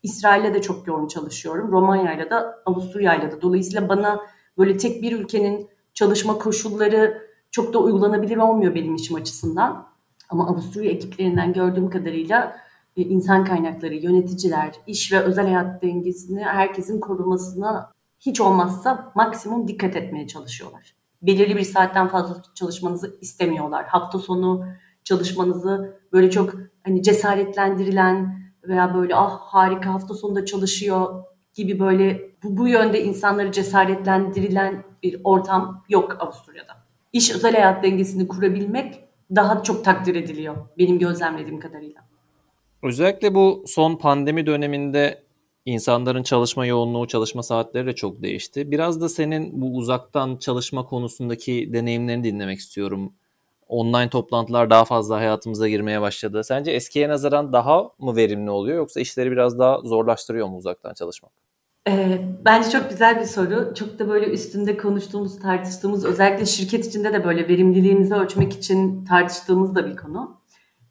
İsrail'le 0.03 0.53
de 0.53 0.61
çok 0.61 0.87
yoğun 0.87 1.07
çalışıyorum. 1.07 1.71
Romanya 1.71 2.13
ile 2.13 2.29
de 2.29 2.35
Avusturya 2.65 3.15
ile 3.15 3.31
de. 3.31 3.41
Dolayısıyla 3.41 3.89
bana 3.89 4.21
böyle 4.57 4.77
tek 4.77 5.01
bir 5.01 5.19
ülkenin 5.19 5.69
çalışma 5.99 6.37
koşulları 6.37 7.29
çok 7.51 7.73
da 7.73 7.79
uygulanabilir 7.79 8.37
olmuyor 8.37 8.75
benim 8.75 8.95
işim 8.95 9.15
açısından. 9.15 9.87
Ama 10.29 10.47
Avusturya 10.47 10.91
ekiplerinden 10.91 11.53
gördüğüm 11.53 11.89
kadarıyla 11.89 12.57
e, 12.97 13.01
insan 13.01 13.45
kaynakları, 13.45 13.95
yöneticiler, 13.95 14.75
iş 14.87 15.11
ve 15.13 15.19
özel 15.19 15.45
hayat 15.45 15.83
dengesini 15.83 16.43
herkesin 16.43 16.99
korumasına 16.99 17.91
hiç 18.19 18.41
olmazsa 18.41 19.11
maksimum 19.15 19.67
dikkat 19.67 19.95
etmeye 19.95 20.27
çalışıyorlar. 20.27 20.95
Belirli 21.21 21.55
bir 21.55 21.63
saatten 21.63 22.07
fazla 22.07 22.43
çalışmanızı 22.55 23.17
istemiyorlar. 23.21 23.85
Hafta 23.85 24.19
sonu 24.19 24.65
çalışmanızı 25.03 25.99
böyle 26.13 26.31
çok 26.31 26.53
hani 26.83 27.03
cesaretlendirilen 27.03 28.39
veya 28.63 28.93
böyle 28.95 29.15
ah 29.15 29.39
harika 29.39 29.93
hafta 29.93 30.13
sonunda 30.13 30.45
çalışıyor 30.45 31.23
gibi 31.53 31.79
böyle 31.79 32.31
bu, 32.43 32.57
bu 32.57 32.67
yönde 32.67 33.03
insanları 33.03 33.51
cesaretlendirilen 33.51 34.83
bir 35.03 35.21
ortam 35.23 35.83
yok 35.89 36.17
Avusturya'da. 36.19 36.73
İş 37.13 37.31
özel 37.31 37.53
hayat 37.53 37.83
dengesini 37.83 38.27
kurabilmek 38.27 38.99
daha 39.35 39.63
çok 39.63 39.85
takdir 39.85 40.15
ediliyor 40.15 40.55
benim 40.77 40.99
gözlemlediğim 40.99 41.59
kadarıyla. 41.59 42.01
Özellikle 42.83 43.35
bu 43.35 43.63
son 43.67 43.95
pandemi 43.95 44.45
döneminde 44.45 45.23
insanların 45.65 46.23
çalışma 46.23 46.65
yoğunluğu, 46.65 47.07
çalışma 47.07 47.43
saatleri 47.43 47.85
de 47.87 47.95
çok 47.95 48.21
değişti. 48.21 48.71
Biraz 48.71 49.01
da 49.01 49.09
senin 49.09 49.61
bu 49.61 49.75
uzaktan 49.75 50.37
çalışma 50.37 50.85
konusundaki 50.85 51.73
deneyimlerini 51.73 52.23
dinlemek 52.23 52.59
istiyorum. 52.59 53.13
Online 53.69 54.09
toplantılar 54.09 54.69
daha 54.69 54.85
fazla 54.85 55.17
hayatımıza 55.17 55.69
girmeye 55.69 56.01
başladı. 56.01 56.43
Sence 56.43 56.71
eskiye 56.71 57.09
nazaran 57.09 57.53
daha 57.53 57.83
mı 57.99 58.15
verimli 58.15 58.49
oluyor 58.49 58.77
yoksa 58.77 58.99
işleri 58.99 59.31
biraz 59.31 59.59
daha 59.59 59.79
zorlaştırıyor 59.81 60.47
mu 60.47 60.57
uzaktan 60.57 60.93
çalışmak? 60.93 61.31
Ee, 61.87 62.21
bence 62.45 62.69
çok 62.69 62.89
güzel 62.89 63.19
bir 63.19 63.25
soru. 63.25 63.73
Çok 63.75 63.99
da 63.99 64.09
böyle 64.09 64.25
üstünde 64.25 64.77
konuştuğumuz, 64.77 65.39
tartıştığımız, 65.39 66.05
özellikle 66.05 66.45
şirket 66.45 66.87
içinde 66.87 67.13
de 67.13 67.25
böyle 67.25 67.47
verimliliğimizi 67.47 68.15
ölçmek 68.15 68.53
için 68.53 69.05
tartıştığımız 69.05 69.75
da 69.75 69.87
bir 69.87 69.95
konu. 69.95 70.41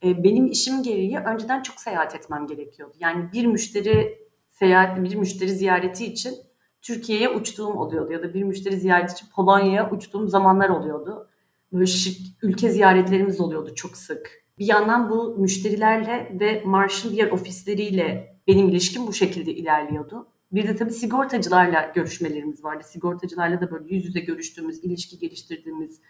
Ee, 0.05 0.25
benim 0.25 0.47
işim 0.47 0.83
gereği 0.83 1.19
önceden 1.19 1.63
çok 1.63 1.81
seyahat 1.81 2.15
etmem 2.15 2.47
gerekiyordu. 2.47 2.95
Yani 3.01 3.33
bir 3.33 3.47
müşteri 3.47 4.19
seyahat, 4.49 5.03
bir 5.03 5.15
müşteri 5.15 5.51
ziyareti 5.51 6.07
için 6.07 6.35
Türkiye'ye 6.83 7.29
uçtuğum 7.29 7.75
oluyordu 7.75 8.13
ya 8.13 8.23
da 8.23 8.35
bir 8.35 8.43
müşteri 8.43 8.77
ziyareti 8.77 9.13
için 9.13 9.27
Polonya'ya 9.37 9.91
uçtuğum 9.91 10.29
zamanlar 10.29 10.69
oluyordu. 10.69 11.29
Böyle 11.73 11.87
şık, 11.87 12.17
ülke 12.43 12.71
ziyaretlerimiz 12.71 13.41
oluyordu 13.41 13.75
çok 13.75 13.97
sık. 13.97 14.45
Bir 14.59 14.67
yandan 14.67 15.11
bu 15.11 15.37
müşterilerle 15.39 16.37
ve 16.41 16.63
Marsh'ın 16.65 17.13
diğer 17.13 17.31
ofisleriyle 17.31 18.37
benim 18.47 18.69
ilişkim 18.69 19.07
bu 19.07 19.13
şekilde 19.13 19.55
ilerliyordu. 19.55 20.29
Bir 20.53 20.69
de 20.69 20.77
tabii 20.77 20.93
sigortacılarla 20.93 21.93
görüşmelerimiz 21.95 22.65
vardı. 22.65 22.85
Sigortacılarla 22.87 23.61
da 23.61 23.71
böyle 23.71 23.95
yüz 23.95 24.05
yüze 24.05 24.21
görüştüğümüz, 24.21 24.85
ilişki 24.85 25.19
geliştirdiğimiz, 25.19 26.01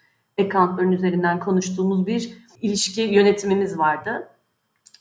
accountların 0.40 0.92
üzerinden 0.92 1.40
konuştuğumuz 1.40 2.06
bir 2.06 2.32
ilişki 2.62 3.02
yönetimimiz 3.02 3.78
vardı. 3.78 4.28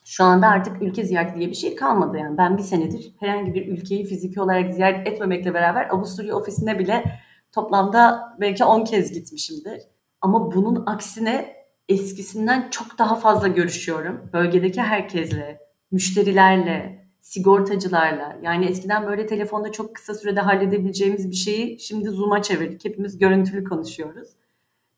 Şu 0.05 0.23
anda 0.23 0.47
artık 0.47 0.81
ülke 0.81 1.03
ziyareti 1.03 1.39
diye 1.39 1.49
bir 1.49 1.55
şey 1.55 1.75
kalmadı 1.75 2.17
yani. 2.17 2.37
Ben 2.37 2.57
bir 2.57 2.63
senedir 2.63 3.13
herhangi 3.19 3.53
bir 3.53 3.67
ülkeyi 3.67 4.05
fiziki 4.05 4.41
olarak 4.41 4.73
ziyaret 4.73 5.07
etmemekle 5.07 5.53
beraber 5.53 5.89
Avusturya 5.89 6.35
ofisine 6.35 6.79
bile 6.79 7.21
toplamda 7.51 8.35
belki 8.39 8.65
10 8.65 8.83
kez 8.83 9.11
gitmişimdir. 9.13 9.81
Ama 10.21 10.51
bunun 10.55 10.83
aksine 10.85 11.57
eskisinden 11.89 12.69
çok 12.69 12.99
daha 12.99 13.15
fazla 13.15 13.47
görüşüyorum. 13.47 14.29
Bölgedeki 14.33 14.81
herkesle, 14.81 15.59
müşterilerle, 15.91 17.07
sigortacılarla. 17.21 18.37
Yani 18.41 18.65
eskiden 18.65 19.07
böyle 19.07 19.27
telefonda 19.27 19.71
çok 19.71 19.95
kısa 19.95 20.13
sürede 20.13 20.39
halledebileceğimiz 20.41 21.31
bir 21.31 21.35
şeyi 21.35 21.79
şimdi 21.79 22.09
Zoom'a 22.09 22.41
çevirdik. 22.41 22.85
Hepimiz 22.85 23.17
görüntülü 23.17 23.63
konuşuyoruz. 23.63 24.29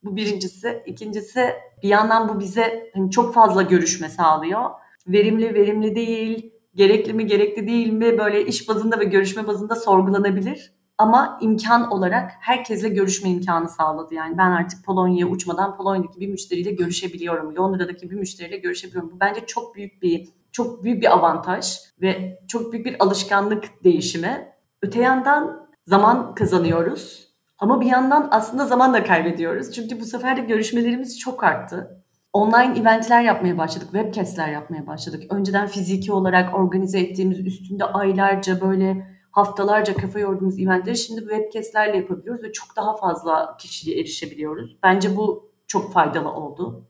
Bu 0.04 0.16
birincisi. 0.16 0.84
İkincisi 0.86 1.50
bir 1.84 1.90
yandan 1.90 2.30
bu 2.30 2.40
bize 2.40 2.92
hani 2.94 3.12
çok 3.12 3.34
fazla 3.34 3.62
görüşme 3.62 4.10
sağlıyor. 4.10 4.70
Verimli, 5.08 5.54
verimli 5.54 5.96
değil, 5.96 6.54
gerekli 6.76 7.14
mi, 7.14 7.28
gerekli 7.28 7.68
değil 7.68 7.92
mi 7.92 8.18
böyle 8.18 8.46
iş 8.46 8.70
bazında 8.70 9.00
ve 9.00 9.04
görüşme 9.04 9.48
bazında 9.48 9.76
sorgulanabilir. 9.76 10.74
Ama 11.00 11.38
imkan 11.42 11.92
olarak 11.92 12.32
herkesle 12.40 12.90
görüşme 12.90 13.30
imkanı 13.30 13.70
sağladı. 13.70 14.14
Yani 14.14 14.38
ben 14.38 14.52
artık 14.52 14.86
Polonya'ya 14.86 15.28
uçmadan 15.28 15.78
Polonya'daki 15.78 16.20
bir 16.20 16.28
müşteriyle 16.28 16.72
görüşebiliyorum. 16.72 17.56
Londra'daki 17.56 18.10
bir 18.10 18.16
müşteriyle 18.16 18.58
görüşebiliyorum. 18.58 19.12
Bu 19.12 19.20
bence 19.20 19.46
çok 19.46 19.76
büyük 19.76 20.02
bir 20.02 20.30
çok 20.52 20.84
büyük 20.84 21.02
bir 21.02 21.14
avantaj 21.14 21.78
ve 22.02 22.40
çok 22.48 22.74
büyük 22.74 22.86
bir 22.86 22.96
alışkanlık 23.04 23.84
değişimi. 23.84 24.48
Öte 24.82 25.02
yandan 25.02 25.70
zaman 25.86 26.36
kazanıyoruz. 26.36 27.30
Ama 27.60 27.82
bir 27.82 27.86
yandan 27.86 28.28
aslında 28.32 28.66
zaman 28.66 28.94
da 28.94 29.04
kaybediyoruz. 29.04 29.72
Çünkü 29.72 30.00
bu 30.00 30.06
sefer 30.06 30.38
de 30.38 30.42
görüşmelerimiz 30.42 31.20
çok 31.20 31.44
arttı. 31.44 32.04
Online 32.34 32.80
eventler 32.80 33.22
yapmaya 33.22 33.58
başladık, 33.58 33.88
webcastler 33.92 34.50
yapmaya 34.50 34.88
başladık. 34.88 35.24
Önceden 35.30 35.68
fiziki 35.68 36.12
olarak 36.12 36.56
organize 36.56 37.00
ettiğimiz, 37.00 37.40
üstünde 37.40 37.86
aylarca 37.86 38.62
böyle 38.62 39.19
haftalarca 39.40 39.94
kafa 39.94 40.20
yorduğumuz 40.20 40.60
eventleri 40.60 40.98
şimdi 40.98 41.22
webcastlerle 41.22 41.98
yapabiliyoruz 41.98 42.44
ve 42.44 42.52
çok 42.52 42.76
daha 42.76 42.96
fazla 42.98 43.58
kişiye 43.58 44.00
erişebiliyoruz. 44.00 44.78
Bence 44.84 45.18
bu 45.18 45.52
çok 45.68 45.94
faydalı 45.94 46.32
oldu. 46.32 46.86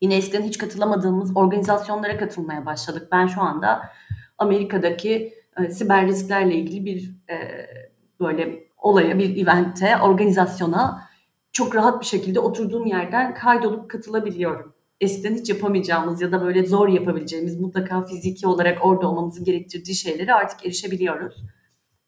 Yine 0.00 0.16
eskiden 0.16 0.42
hiç 0.42 0.58
katılamadığımız 0.58 1.36
organizasyonlara 1.36 2.18
katılmaya 2.18 2.66
başladık. 2.66 3.08
Ben 3.12 3.26
şu 3.26 3.40
anda 3.40 3.82
Amerika'daki 4.38 5.34
e, 5.60 5.70
siber 5.70 6.06
risklerle 6.06 6.54
ilgili 6.54 6.84
bir 6.84 7.14
e, 7.30 7.66
böyle 8.20 8.68
olaya, 8.78 9.18
bir 9.18 9.42
evente, 9.42 9.96
organizasyona 10.02 11.08
çok 11.52 11.74
rahat 11.74 12.00
bir 12.00 12.06
şekilde 12.06 12.40
oturduğum 12.40 12.86
yerden 12.86 13.34
kaydolup 13.34 13.90
katılabiliyorum. 13.90 14.74
Eskiden 15.00 15.34
hiç 15.34 15.48
yapamayacağımız 15.48 16.22
ya 16.22 16.32
da 16.32 16.42
böyle 16.42 16.66
zor 16.66 16.88
yapabileceğimiz 16.88 17.60
mutlaka 17.60 18.02
fiziki 18.02 18.46
olarak 18.46 18.86
orada 18.86 19.08
olmamızın 19.08 19.44
gerektirdiği 19.44 19.94
şeylere 19.94 20.34
artık 20.34 20.66
erişebiliyoruz. 20.66 21.44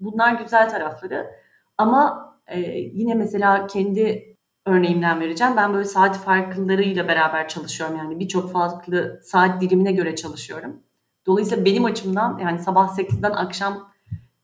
Bunlar 0.00 0.32
güzel 0.32 0.70
tarafları. 0.70 1.30
Ama 1.78 2.30
e, 2.46 2.60
yine 2.78 3.14
mesela 3.14 3.66
kendi 3.66 4.36
örneğimden 4.66 5.20
vereceğim. 5.20 5.56
Ben 5.56 5.74
böyle 5.74 5.84
saat 5.84 6.18
farklarıyla 6.18 7.08
beraber 7.08 7.48
çalışıyorum. 7.48 7.96
Yani 7.96 8.20
birçok 8.20 8.52
farklı 8.52 9.20
saat 9.22 9.60
dilimine 9.60 9.92
göre 9.92 10.16
çalışıyorum. 10.16 10.82
Dolayısıyla 11.26 11.64
benim 11.64 11.84
açımdan 11.84 12.38
yani 12.38 12.58
sabah 12.58 12.98
8'den 12.98 13.30
akşam 13.30 13.90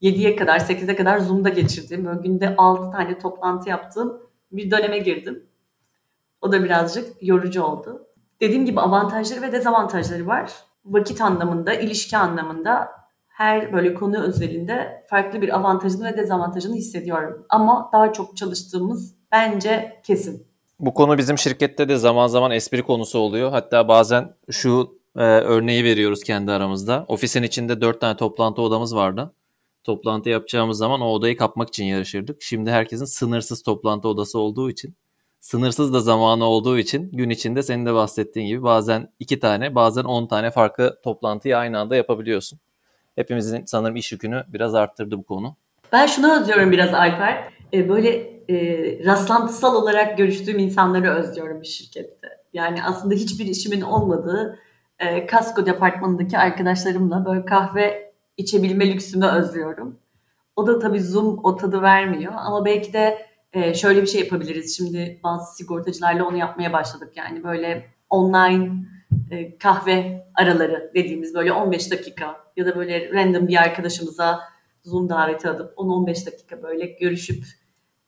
7'ye 0.02 0.36
kadar 0.36 0.58
8'e 0.58 0.96
kadar 0.96 1.18
Zoom'da 1.18 1.48
geçirdiğim 1.48 2.04
böyle 2.04 2.20
günde 2.20 2.56
6 2.56 2.90
tane 2.90 3.18
toplantı 3.18 3.68
yaptığım 3.68 4.22
bir 4.52 4.70
döneme 4.70 4.98
girdim. 4.98 5.46
O 6.40 6.52
da 6.52 6.64
birazcık 6.64 7.22
yorucu 7.22 7.62
oldu. 7.62 8.06
Dediğim 8.40 8.66
gibi 8.66 8.80
avantajları 8.80 9.42
ve 9.42 9.52
dezavantajları 9.52 10.26
var. 10.26 10.52
Vakit 10.84 11.20
anlamında, 11.20 11.74
ilişki 11.74 12.16
anlamında 12.16 12.90
her 13.36 13.72
böyle 13.72 13.94
konu 13.94 14.22
özelinde 14.22 15.04
farklı 15.10 15.42
bir 15.42 15.56
avantajını 15.56 16.04
ve 16.04 16.16
dezavantajını 16.16 16.74
hissediyorum. 16.74 17.46
Ama 17.48 17.90
daha 17.92 18.12
çok 18.12 18.36
çalıştığımız 18.36 19.14
bence 19.32 20.00
kesin. 20.06 20.46
Bu 20.80 20.94
konu 20.94 21.18
bizim 21.18 21.38
şirkette 21.38 21.88
de 21.88 21.96
zaman 21.96 22.26
zaman 22.26 22.50
espri 22.50 22.82
konusu 22.82 23.18
oluyor. 23.18 23.50
Hatta 23.50 23.88
bazen 23.88 24.34
şu 24.50 24.98
e, 25.16 25.22
örneği 25.22 25.84
veriyoruz 25.84 26.24
kendi 26.24 26.52
aramızda. 26.52 27.04
Ofisin 27.08 27.42
içinde 27.42 27.80
dört 27.80 28.00
tane 28.00 28.16
toplantı 28.16 28.62
odamız 28.62 28.96
vardı. 28.96 29.34
toplantı 29.84 30.28
yapacağımız 30.28 30.78
zaman 30.78 31.00
o 31.00 31.08
odayı 31.08 31.36
kapmak 31.36 31.68
için 31.68 31.84
yarışırdık. 31.84 32.42
Şimdi 32.42 32.70
herkesin 32.70 33.04
sınırsız 33.04 33.62
toplantı 33.62 34.08
odası 34.08 34.38
olduğu 34.38 34.70
için, 34.70 34.96
sınırsız 35.40 35.94
da 35.94 36.00
zamanı 36.00 36.44
olduğu 36.44 36.78
için 36.78 37.10
gün 37.12 37.30
içinde 37.30 37.62
senin 37.62 37.86
de 37.86 37.94
bahsettiğin 37.94 38.46
gibi 38.46 38.62
bazen 38.62 39.12
iki 39.18 39.40
tane, 39.40 39.74
bazen 39.74 40.04
on 40.04 40.26
tane 40.26 40.50
farklı 40.50 41.00
toplantıyı 41.04 41.56
aynı 41.56 41.78
anda 41.78 41.96
yapabiliyorsun. 41.96 42.58
Hepimizin 43.16 43.64
sanırım 43.66 43.96
iş 43.96 44.12
yükünü 44.12 44.44
biraz 44.48 44.74
arttırdı 44.74 45.18
bu 45.18 45.22
konu. 45.22 45.56
Ben 45.92 46.06
şunu 46.06 46.40
özlüyorum 46.40 46.72
biraz 46.72 46.94
Alper. 46.94 47.52
Ee, 47.72 47.88
böyle 47.88 48.10
e, 48.48 48.56
rastlantısal 49.04 49.74
olarak 49.74 50.18
görüştüğüm 50.18 50.58
insanları 50.58 51.10
özlüyorum 51.10 51.60
bir 51.60 51.66
şirkette. 51.66 52.28
Yani 52.52 52.84
aslında 52.84 53.14
hiçbir 53.14 53.46
işimin 53.46 53.80
olmadığı 53.80 54.58
e, 54.98 55.26
kasko 55.26 55.66
departmanındaki 55.66 56.38
arkadaşlarımla 56.38 57.24
böyle 57.24 57.44
kahve 57.44 58.12
içebilme 58.36 58.92
lüksümü 58.92 59.26
özlüyorum. 59.26 59.98
O 60.56 60.66
da 60.66 60.78
tabii 60.78 61.00
Zoom 61.00 61.40
o 61.44 61.56
tadı 61.56 61.82
vermiyor 61.82 62.32
ama 62.36 62.64
belki 62.64 62.92
de 62.92 63.26
e, 63.52 63.74
şöyle 63.74 64.02
bir 64.02 64.06
şey 64.06 64.20
yapabiliriz. 64.20 64.76
Şimdi 64.76 65.20
bazı 65.24 65.56
sigortacılarla 65.56 66.24
onu 66.24 66.36
yapmaya 66.36 66.72
başladık. 66.72 67.12
Yani 67.16 67.44
böyle 67.44 67.86
online 68.10 68.70
e, 69.30 69.58
kahve 69.58 70.26
araları 70.34 70.90
dediğimiz 70.94 71.34
böyle 71.34 71.52
15 71.52 71.90
dakika 71.90 72.36
ya 72.56 72.66
da 72.66 72.76
böyle 72.76 73.12
random 73.12 73.48
bir 73.48 73.56
arkadaşımıza 73.56 74.40
Zoom 74.82 75.08
daveti 75.08 75.48
alıp 75.48 75.78
10-15 75.78 76.26
dakika 76.26 76.62
böyle 76.62 76.86
görüşüp 76.86 77.44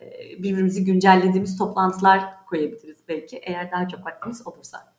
e, 0.00 0.06
birbirimizi 0.38 0.84
güncellediğimiz 0.84 1.58
toplantılar 1.58 2.25
koyabiliriz 2.46 2.98
belki 3.08 3.37
eğer 3.37 3.72
daha 3.72 3.88
çok 3.88 4.06
vaktimiz 4.06 4.46
olursa. 4.46 4.98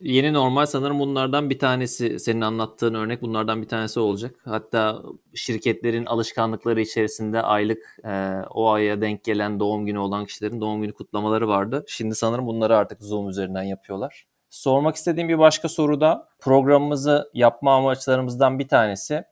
Yeni 0.00 0.32
normal 0.32 0.66
sanırım 0.66 0.98
bunlardan 0.98 1.50
bir 1.50 1.58
tanesi 1.58 2.20
senin 2.20 2.40
anlattığın 2.40 2.94
örnek 2.94 3.22
bunlardan 3.22 3.62
bir 3.62 3.68
tanesi 3.68 4.00
olacak. 4.00 4.34
Hatta 4.44 5.02
şirketlerin 5.34 6.06
alışkanlıkları 6.06 6.80
içerisinde 6.80 7.42
aylık 7.42 7.98
e, 8.04 8.40
o 8.50 8.70
aya 8.70 9.00
denk 9.00 9.24
gelen 9.24 9.60
doğum 9.60 9.86
günü 9.86 9.98
olan 9.98 10.26
kişilerin 10.26 10.60
doğum 10.60 10.82
günü 10.82 10.92
kutlamaları 10.92 11.48
vardı. 11.48 11.84
Şimdi 11.88 12.14
sanırım 12.14 12.46
bunları 12.46 12.76
artık 12.76 13.02
Zoom 13.02 13.28
üzerinden 13.28 13.62
yapıyorlar. 13.62 14.26
Sormak 14.54 14.96
istediğim 14.96 15.28
bir 15.28 15.38
başka 15.38 15.68
soru 15.68 16.00
da 16.00 16.28
programımızı 16.40 17.30
yapma 17.34 17.76
amaçlarımızdan 17.76 18.58
bir 18.58 18.68
tanesi 18.68 19.24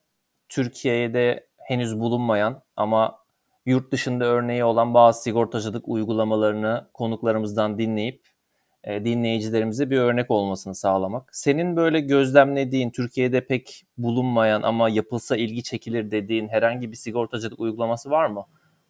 Türkiye'de 0.48 1.46
henüz 1.58 2.00
bulunmayan 2.00 2.62
ama 2.76 3.18
yurt 3.66 3.92
dışında 3.92 4.24
örneği 4.24 4.64
olan 4.64 4.94
bazı 4.94 5.22
sigortacılık 5.22 5.88
uygulamalarını 5.88 6.88
konuklarımızdan 6.94 7.78
dinleyip 7.78 8.28
e, 8.84 9.04
dinleyicilerimize 9.04 9.90
bir 9.90 9.98
örnek 9.98 10.30
olmasını 10.30 10.74
sağlamak. 10.74 11.36
Senin 11.36 11.76
böyle 11.76 12.00
gözlemlediğin, 12.00 12.90
Türkiye'de 12.90 13.46
pek 13.46 13.84
bulunmayan 13.98 14.62
ama 14.62 14.88
yapılsa 14.88 15.36
ilgi 15.36 15.62
çekilir 15.62 16.10
dediğin 16.10 16.48
herhangi 16.48 16.90
bir 16.92 16.96
sigortacılık 16.96 17.60
uygulaması 17.60 18.10
var 18.10 18.26
mı? 18.26 18.46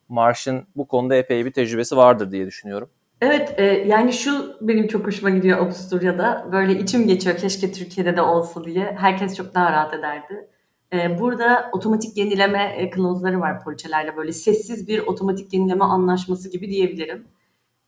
Marş'ın 0.09 0.67
bu 0.77 0.89
konuda 0.89 1.15
epey 1.15 1.45
bir 1.45 1.53
tecrübesi 1.53 1.97
vardır 1.97 2.31
diye 2.31 2.47
düşünüyorum. 2.47 2.91
Evet, 3.23 3.55
e, 3.57 3.65
yani 3.65 4.13
şu 4.13 4.57
benim 4.61 4.89
çok 4.89 5.07
hoşuma 5.07 5.31
gidiyor 5.31 5.59
Avusturya'da. 5.59 6.49
Böyle 6.53 6.79
içim 6.79 7.07
geçiyor 7.07 7.37
keşke 7.37 7.73
Türkiye'de 7.73 8.17
de 8.17 8.23
olsa 8.23 8.65
diye. 8.65 8.97
Herkes 8.99 9.37
çok 9.37 9.55
daha 9.55 9.73
rahat 9.73 9.95
ederdi. 9.95 10.49
E, 10.93 11.21
burada 11.21 11.71
otomatik 11.73 12.17
yenileme 12.17 12.75
e, 12.77 12.91
klozları 12.91 13.41
var 13.41 13.65
poliçelerle. 13.65 14.17
Böyle 14.17 14.33
sessiz 14.33 14.89
bir 14.89 14.99
otomatik 14.99 15.53
yenileme 15.53 15.85
anlaşması 15.85 16.51
gibi 16.51 16.71
diyebilirim. 16.71 17.27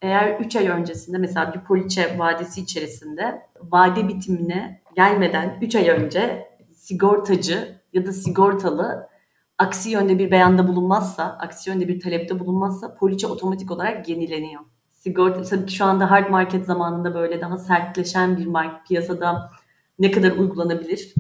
Eğer 0.03 0.41
3 0.41 0.57
ay 0.57 0.69
öncesinde 0.69 1.19
mesela 1.19 1.55
bir 1.55 1.61
poliçe 1.61 2.19
vadesi 2.19 2.61
içerisinde 2.61 3.43
vade 3.63 4.09
bitimine 4.09 4.83
gelmeden 4.97 5.59
3 5.63 5.77
ay 5.77 5.89
önce 5.89 6.49
sigortacı 6.75 7.81
ya 7.93 8.07
da 8.07 8.13
sigortalı 8.13 9.09
aksi 9.59 9.91
yönde 9.91 10.19
bir 10.19 10.31
beyanda 10.31 10.69
bulunmazsa, 10.69 11.25
aksi 11.25 11.71
yönde 11.71 11.89
bir 11.89 12.01
talepte 12.01 12.39
bulunmazsa 12.39 12.95
poliçe 12.95 13.27
otomatik 13.27 13.71
olarak 13.71 14.09
yenileniyor. 14.09 14.74
Sigorta 15.05 15.43
tabii 15.43 15.67
ki 15.67 15.75
şu 15.75 15.85
anda 15.85 16.11
hard 16.11 16.31
market 16.31 16.67
zamanında 16.67 17.15
böyle 17.15 17.41
daha 17.41 17.59
sertleşen 17.59 18.37
bir 18.37 18.47
market 18.47 18.87
piyasada 18.87 19.51
ne 19.99 20.11
kadar 20.11 20.31
uygulanabilir? 20.31 21.15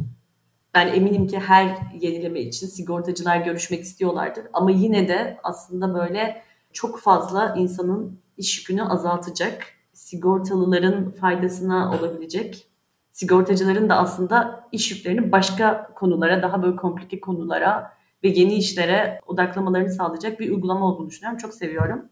Ben 0.74 0.88
eminim 0.88 1.26
ki 1.26 1.38
her 1.38 1.76
yenileme 2.00 2.40
için 2.40 2.66
sigortacılar 2.66 3.36
görüşmek 3.36 3.80
istiyorlardır. 3.80 4.44
Ama 4.52 4.70
yine 4.70 5.08
de 5.08 5.38
aslında 5.42 5.94
böyle 5.94 6.42
çok 6.72 7.00
fazla 7.00 7.54
insanın 7.58 8.20
iş 8.36 8.58
yükünü 8.58 8.82
azaltacak, 8.82 9.66
sigortalıların 9.92 11.10
faydasına 11.10 11.98
olabilecek, 11.98 12.66
sigortacıların 13.12 13.88
da 13.88 13.96
aslında 13.96 14.68
iş 14.72 14.90
yüklerini 14.90 15.32
başka 15.32 15.94
konulara, 15.94 16.42
daha 16.42 16.62
böyle 16.62 16.76
komplike 16.76 17.20
konulara 17.20 17.92
ve 18.22 18.28
yeni 18.28 18.54
işlere 18.54 19.20
odaklamalarını 19.26 19.90
sağlayacak 19.90 20.40
bir 20.40 20.50
uygulama 20.50 20.86
olduğunu 20.86 21.08
düşünüyorum. 21.08 21.38
Çok 21.38 21.54
seviyorum. 21.54 22.08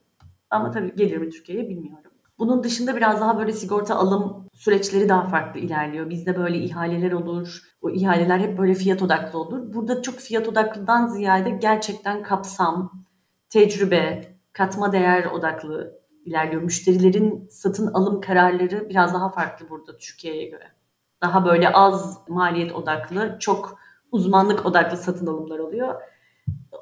Ama 0.52 0.70
tabii 0.70 0.94
gelir 0.94 1.16
mi 1.16 1.30
Türkiye'ye 1.30 1.68
bilmiyorum. 1.68 2.10
Bunun 2.38 2.64
dışında 2.64 2.96
biraz 2.96 3.20
daha 3.20 3.38
böyle 3.38 3.52
sigorta 3.52 3.94
alım 3.96 4.48
süreçleri 4.54 5.08
daha 5.08 5.24
farklı 5.24 5.60
ilerliyor. 5.60 6.10
Bizde 6.10 6.36
böyle 6.36 6.58
ihaleler 6.58 7.12
olur. 7.12 7.60
O 7.82 7.90
ihaleler 7.90 8.38
hep 8.38 8.58
böyle 8.58 8.74
fiyat 8.74 9.02
odaklı 9.02 9.38
olur. 9.38 9.74
Burada 9.74 10.02
çok 10.02 10.14
fiyat 10.14 10.48
odaklıdan 10.48 11.06
ziyade 11.06 11.50
gerçekten 11.50 12.22
kapsam, 12.22 13.06
tecrübe, 13.50 14.36
katma 14.52 14.92
değer 14.92 15.24
odaklı 15.24 16.00
ilerliyor. 16.24 16.62
Müşterilerin 16.62 17.48
satın 17.50 17.86
alım 17.86 18.20
kararları 18.20 18.88
biraz 18.88 19.14
daha 19.14 19.28
farklı 19.28 19.70
burada 19.70 19.96
Türkiye'ye 19.96 20.48
göre. 20.48 20.64
Daha 21.22 21.44
böyle 21.44 21.68
az 21.68 22.18
maliyet 22.28 22.72
odaklı, 22.72 23.36
çok 23.40 23.78
uzmanlık 24.12 24.66
odaklı 24.66 24.96
satın 24.96 25.26
alımlar 25.26 25.58
oluyor. 25.58 25.94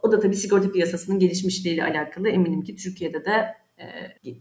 O 0.03 0.13
da 0.13 0.21
tabii 0.21 0.37
sigorta 0.37 0.73
piyasasının 0.73 1.19
gelişmişliğiyle 1.19 1.85
alakalı. 1.85 2.29
Eminim 2.29 2.63
ki 2.63 2.77
Türkiye'de 2.77 3.25
de 3.25 3.55
e, 3.79 3.85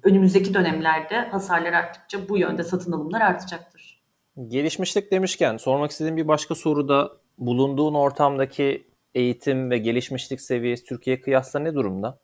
önümüzdeki 0.03 0.53
dönemlerde 0.53 1.15
hasarlar 1.15 1.73
arttıkça 1.73 2.29
bu 2.29 2.37
yönde 2.37 2.63
satın 2.63 2.91
alımlar 2.91 3.21
artacaktır. 3.21 4.03
Gelişmişlik 4.47 5.11
demişken 5.11 5.57
sormak 5.57 5.91
istediğim 5.91 6.17
bir 6.17 6.27
başka 6.27 6.55
soru 6.55 6.89
da 6.89 7.11
bulunduğun 7.37 7.93
ortamdaki 7.93 8.87
eğitim 9.15 9.69
ve 9.69 9.77
gelişmişlik 9.77 10.41
seviyesi 10.41 10.83
Türkiye 10.83 11.21
kıyasla 11.21 11.59
ne 11.59 11.75
durumda? 11.75 12.19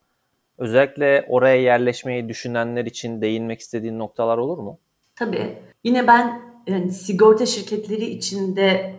Özellikle 0.57 1.25
oraya 1.29 1.61
yerleşmeyi 1.61 2.29
düşünenler 2.29 2.85
için 2.85 3.21
değinmek 3.21 3.59
istediğin 3.59 3.99
noktalar 3.99 4.37
olur 4.37 4.57
mu? 4.57 4.79
Tabii. 5.15 5.57
Yine 5.83 6.07
ben 6.07 6.41
yani 6.67 6.91
sigorta 6.91 7.45
şirketleri 7.45 8.05
içinde 8.05 8.95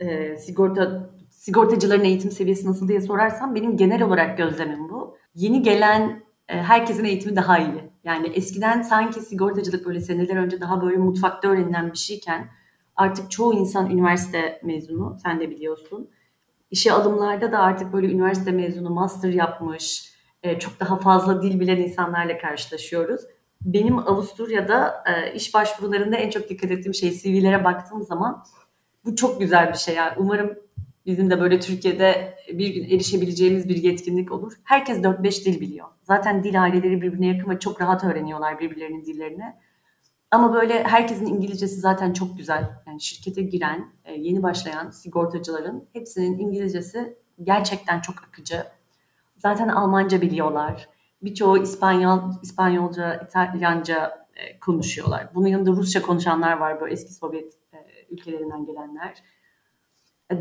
e, 0.00 0.36
sigorta 0.36 1.10
sigortacıların 1.44 2.04
eğitim 2.04 2.30
seviyesi 2.30 2.66
nasıl 2.66 2.88
diye 2.88 3.00
sorarsam 3.00 3.54
benim 3.54 3.76
genel 3.76 4.02
olarak 4.02 4.38
gözlemim 4.38 4.88
bu. 4.88 5.16
Yeni 5.34 5.62
gelen 5.62 6.22
e, 6.48 6.56
herkesin 6.62 7.04
eğitimi 7.04 7.36
daha 7.36 7.58
iyi. 7.58 7.90
Yani 8.04 8.28
eskiden 8.28 8.82
sanki 8.82 9.20
sigortacılık 9.20 9.86
böyle 9.86 10.00
seneler 10.00 10.36
önce 10.36 10.60
daha 10.60 10.82
böyle 10.82 10.96
mutfakta 10.96 11.48
öğrenilen 11.48 11.92
bir 11.92 11.98
şeyken 11.98 12.48
artık 12.96 13.30
çoğu 13.30 13.54
insan 13.54 13.90
üniversite 13.90 14.60
mezunu, 14.64 15.16
sen 15.22 15.40
de 15.40 15.50
biliyorsun. 15.50 16.10
İşe 16.70 16.92
alımlarda 16.92 17.52
da 17.52 17.58
artık 17.58 17.92
böyle 17.92 18.06
üniversite 18.12 18.52
mezunu, 18.52 18.90
master 18.90 19.32
yapmış, 19.32 20.14
e, 20.42 20.58
çok 20.58 20.80
daha 20.80 20.96
fazla 20.96 21.42
dil 21.42 21.60
bilen 21.60 21.76
insanlarla 21.76 22.38
karşılaşıyoruz. 22.38 23.20
Benim 23.62 23.98
Avusturya'da 23.98 25.04
e, 25.06 25.34
iş 25.34 25.54
başvurularında 25.54 26.16
en 26.16 26.30
çok 26.30 26.48
dikkat 26.48 26.70
ettiğim 26.70 26.94
şey 26.94 27.18
CV'lere 27.18 27.64
baktığım 27.64 28.02
zaman 28.02 28.44
bu 29.04 29.16
çok 29.16 29.40
güzel 29.40 29.72
bir 29.72 29.78
şey. 29.78 29.94
Yani 29.94 30.12
umarım 30.18 30.63
bizim 31.06 31.30
de 31.30 31.40
böyle 31.40 31.60
Türkiye'de 31.60 32.36
bir 32.52 32.74
gün 32.74 32.84
erişebileceğimiz 32.84 33.68
bir 33.68 33.76
yetkinlik 33.76 34.32
olur. 34.32 34.52
Herkes 34.64 34.98
4-5 34.98 35.44
dil 35.44 35.60
biliyor. 35.60 35.88
Zaten 36.02 36.44
dil 36.44 36.62
aileleri 36.62 37.02
birbirine 37.02 37.26
yakın 37.26 37.50
ve 37.50 37.58
çok 37.58 37.80
rahat 37.80 38.04
öğreniyorlar 38.04 38.60
birbirlerinin 38.60 39.04
dillerini. 39.04 39.54
Ama 40.30 40.54
böyle 40.54 40.84
herkesin 40.84 41.26
İngilizcesi 41.26 41.80
zaten 41.80 42.12
çok 42.12 42.38
güzel. 42.38 42.70
Yani 42.86 43.00
şirkete 43.00 43.42
giren, 43.42 43.92
e, 44.04 44.12
yeni 44.12 44.42
başlayan 44.42 44.90
sigortacıların 44.90 45.88
hepsinin 45.92 46.38
İngilizcesi 46.38 47.18
gerçekten 47.42 48.00
çok 48.00 48.14
akıcı. 48.28 48.64
Zaten 49.36 49.68
Almanca 49.68 50.20
biliyorlar. 50.20 50.88
Birçoğu 51.22 51.58
İspanyol, 51.58 52.20
İspanyolca, 52.42 53.14
İtalyanca 53.28 54.26
e, 54.36 54.58
konuşuyorlar. 54.58 55.28
Bunun 55.34 55.46
yanında 55.46 55.70
Rusça 55.70 56.02
konuşanlar 56.02 56.56
var 56.56 56.80
böyle 56.80 56.92
eski 56.92 57.12
Sovyet 57.12 57.52
e, 57.72 57.78
ülkelerinden 58.10 58.66
gelenler. 58.66 59.22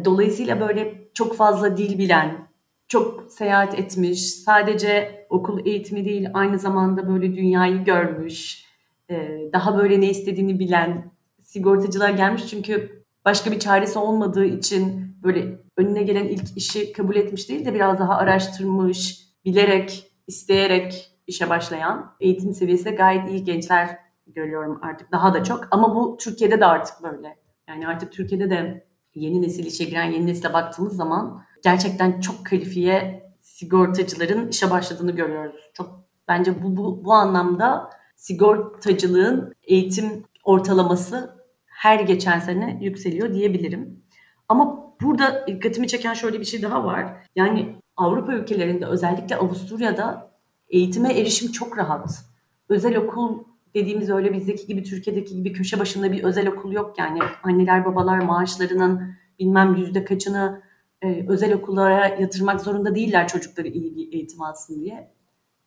Dolayısıyla 0.06 0.60
böyle 0.60 1.10
çok 1.13 1.36
fazla 1.36 1.78
dil 1.78 1.98
bilen, 1.98 2.48
çok 2.88 3.32
seyahat 3.32 3.80
etmiş, 3.80 4.34
sadece 4.34 5.26
okul 5.30 5.65
eğitimi 5.65 6.06
değil 6.06 6.28
aynı 6.34 6.60
zamanda 6.60 7.08
böyle 7.08 7.36
dünyayı 7.36 7.84
görmüş, 7.84 8.65
e, 9.10 9.39
daha 9.54 9.78
böyle 9.78 10.02
ne 10.02 10.10
istediğini 10.10 10.60
bilen 10.60 11.12
sigortacılar 11.41 12.10
gelmiş. 12.10 12.48
Çünkü 12.48 13.04
başka 13.26 13.52
bir 13.52 13.60
çaresi 13.60 14.00
olmadığı 14.00 14.46
için 14.46 15.15
böyle 15.24 15.60
önüne 15.78 16.04
gelen 16.04 16.26
ilk 16.26 16.58
işi 16.58 16.93
kabul 16.93 17.15
etmiş 17.15 17.50
değil 17.50 17.65
de 17.65 17.74
biraz 17.74 18.00
daha 18.00 18.17
araştırmış, 18.17 19.28
bilerek, 19.46 20.12
isteyerek 20.28 21.12
işe 21.28 21.50
başlayan 21.50 22.15
eğitim 22.19 22.54
seviyesi 22.54 22.89
gayet 22.89 23.30
iyi 23.30 23.43
gençler 23.43 23.98
görüyorum 24.28 24.80
artık 24.82 25.12
daha 25.12 25.34
da 25.34 25.43
çok. 25.43 25.67
Ama 25.72 25.96
bu 25.96 26.17
Türkiye'de 26.17 26.60
de 26.60 26.65
artık 26.65 27.04
böyle. 27.04 27.38
Yani 27.67 27.88
artık 27.88 28.12
Türkiye'de 28.12 28.50
de 28.50 28.88
yeni 29.15 29.41
nesil 29.41 29.65
işe 29.65 29.84
giren 29.84 30.12
yeni 30.12 30.26
nesile 30.26 30.54
baktığımız 30.54 30.95
zaman 30.95 31.43
gerçekten 31.63 32.19
çok 32.19 32.45
kalifiye 32.45 33.23
sigortacıların 33.41 34.47
işe 34.47 34.71
başladığını 34.71 35.12
görüyoruz. 35.12 35.60
Çok 35.73 36.04
bence 36.28 36.63
bu, 36.63 36.78
bu, 36.78 37.06
bu 37.06 37.13
anlamda 37.13 37.89
sigortacılığın 38.15 39.54
eğitim 39.63 40.23
ortalaması 40.43 41.43
her 41.65 41.99
geçen 41.99 42.39
sene 42.39 42.80
yükseliyor 42.82 43.34
diyebilirim. 43.34 44.04
Ama 44.49 44.93
burada 45.02 45.47
dikkatimi 45.47 45.88
çeken 45.88 46.13
şöyle 46.13 46.39
bir 46.39 46.45
şey 46.45 46.62
daha 46.62 46.86
var. 46.86 47.28
Yani 47.36 47.76
Avrupa 47.97 48.34
ülkelerinde 48.34 48.86
özellikle 48.86 49.36
Avusturya'da 49.36 50.32
eğitime 50.69 51.13
erişim 51.13 51.52
çok 51.52 51.78
rahat. 51.78 52.26
Özel 52.69 52.97
okul 52.97 53.43
dediğimiz 53.76 54.10
öyle 54.10 54.34
bizdeki 54.34 54.68
gibi 54.68 54.84
Türkiye'deki 54.84 55.36
gibi 55.36 55.54
köşe 55.54 55.80
başında 55.80 56.12
bir 56.12 56.24
özel 56.24 56.48
okul 56.48 56.72
yok 56.72 57.00
yani. 57.00 57.20
Anneler 57.44 57.86
babalar 57.86 58.20
maaşlarının 58.20 59.16
bilmem 59.40 59.76
yüzde 59.76 60.06
kaçını 60.06 60.62
e, 61.02 61.26
özel 61.28 61.54
okullara 61.54 62.08
yatırmak 62.08 62.62
zorunda 62.62 62.96
değiller 62.96 63.28
çocukları 63.28 63.68
iyi 63.68 63.96
bir 63.96 64.14
eğitim 64.14 64.42
alsın 64.42 64.82
diye. 64.82 65.12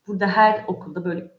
Burada 0.06 0.26
her 0.26 0.64
okulda 0.66 1.04
böyle 1.04 1.30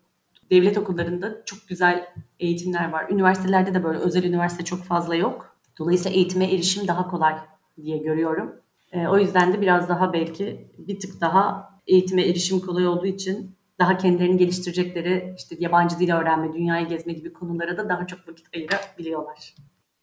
devlet 0.52 0.78
okullarında 0.78 1.42
çok 1.46 1.68
güzel 1.68 2.08
eğitimler 2.40 2.92
var. 2.92 3.10
Üniversitelerde 3.10 3.74
de 3.74 3.84
böyle 3.84 4.00
özel 4.00 4.24
üniversite 4.24 4.64
çok 4.66 4.84
fazla 4.84 5.16
yok. 5.16 5.58
Dolayısıyla 5.80 6.18
eğitime 6.18 6.46
erişim 6.46 6.88
daha 6.88 7.08
kolay 7.08 7.36
diye 7.84 7.98
görüyorum. 7.98 8.56
E, 8.92 9.08
o 9.08 9.18
yüzden 9.18 9.54
de 9.54 9.62
biraz 9.62 9.90
daha 9.90 10.14
belki 10.14 10.72
bir 10.78 11.00
tık 11.00 11.22
daha 11.22 11.70
eğitime 11.88 12.22
erişim 12.22 12.60
kolay 12.60 12.88
olduğu 12.88 13.06
için 13.08 13.57
daha 13.80 13.98
kendilerini 13.98 14.38
geliştirecekleri 14.38 15.34
işte 15.38 15.56
yabancı 15.60 16.00
dil 16.00 16.14
öğrenme, 16.14 16.54
dünyayı 16.54 16.88
gezme 16.88 17.14
gibi 17.14 17.34
konulara 17.34 17.78
da 17.78 17.90
daha 17.90 18.08
çok 18.08 18.28
vakit 18.28 18.46
ayırabiliyorlar. 18.56 19.56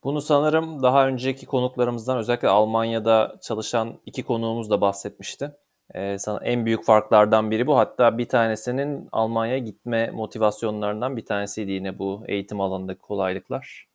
Bunu 0.04 0.20
sanırım 0.20 0.82
daha 0.82 1.06
önceki 1.06 1.46
konuklarımızdan 1.46 2.18
özellikle 2.18 2.48
Almanya'da 2.48 3.36
çalışan 3.42 3.98
iki 4.06 4.22
konuğumuz 4.22 4.70
da 4.70 4.80
bahsetmişti. 4.80 5.52
Ee, 5.94 6.16
en 6.42 6.66
büyük 6.66 6.84
farklardan 6.84 7.50
biri 7.50 7.66
bu. 7.66 7.76
Hatta 7.76 8.18
bir 8.18 8.28
tanesinin 8.28 9.08
Almanya'ya 9.12 9.58
gitme 9.58 10.10
motivasyonlarından 10.10 11.16
bir 11.16 11.24
tanesiydi 11.24 11.70
yine 11.70 11.98
bu 11.98 12.22
eğitim 12.26 12.60
alanındaki 12.60 13.00
kolaylıklar. 13.00 13.86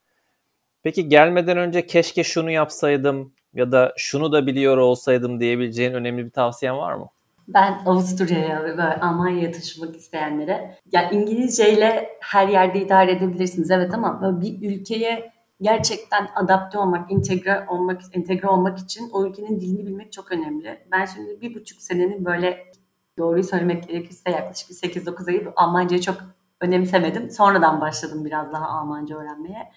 Peki 0.83 1.09
gelmeden 1.09 1.57
önce 1.57 1.85
keşke 1.85 2.23
şunu 2.23 2.51
yapsaydım 2.51 3.33
ya 3.53 3.71
da 3.71 3.93
şunu 3.97 4.31
da 4.31 4.47
biliyor 4.47 4.77
olsaydım 4.77 5.39
diyebileceğin 5.39 5.93
önemli 5.93 6.25
bir 6.25 6.31
tavsiyen 6.31 6.77
var 6.77 6.93
mı? 6.93 7.09
Ben 7.53 7.81
Avusturya'ya 7.85 8.63
ve 8.63 8.83
Almanya'ya 8.83 9.51
taşımak 9.51 9.95
isteyenlere 9.95 10.77
ya 10.91 11.09
İngilizceyle 11.09 12.09
her 12.21 12.47
yerde 12.47 12.81
idare 12.81 13.11
edebilirsiniz 13.11 13.71
evet 13.71 13.93
ama 13.93 14.21
böyle 14.21 14.41
bir 14.41 14.79
ülkeye 14.79 15.31
gerçekten 15.61 16.29
adapte 16.35 16.77
olmak, 16.77 17.11
entegre 17.11 17.65
olmak, 17.69 18.01
entegre 18.13 18.47
olmak 18.47 18.79
için 18.79 19.09
o 19.13 19.25
ülkenin 19.25 19.59
dilini 19.59 19.85
bilmek 19.85 20.11
çok 20.11 20.31
önemli. 20.31 20.79
Ben 20.91 21.05
şimdi 21.05 21.41
bir 21.41 21.55
buçuk 21.55 21.81
senenin 21.81 22.25
böyle 22.25 22.71
doğruyu 23.17 23.43
söylemek 23.43 23.87
gerekirse 23.87 24.31
yaklaşık 24.31 24.69
bir 24.69 24.75
8-9 24.75 25.29
ayı 25.29 25.53
Almancayı 25.55 26.01
çok 26.01 26.17
önemsemedim. 26.61 27.29
Sonradan 27.29 27.81
başladım 27.81 28.25
biraz 28.25 28.53
daha 28.53 28.67
Almanca 28.67 29.15
öğrenmeye. 29.15 29.71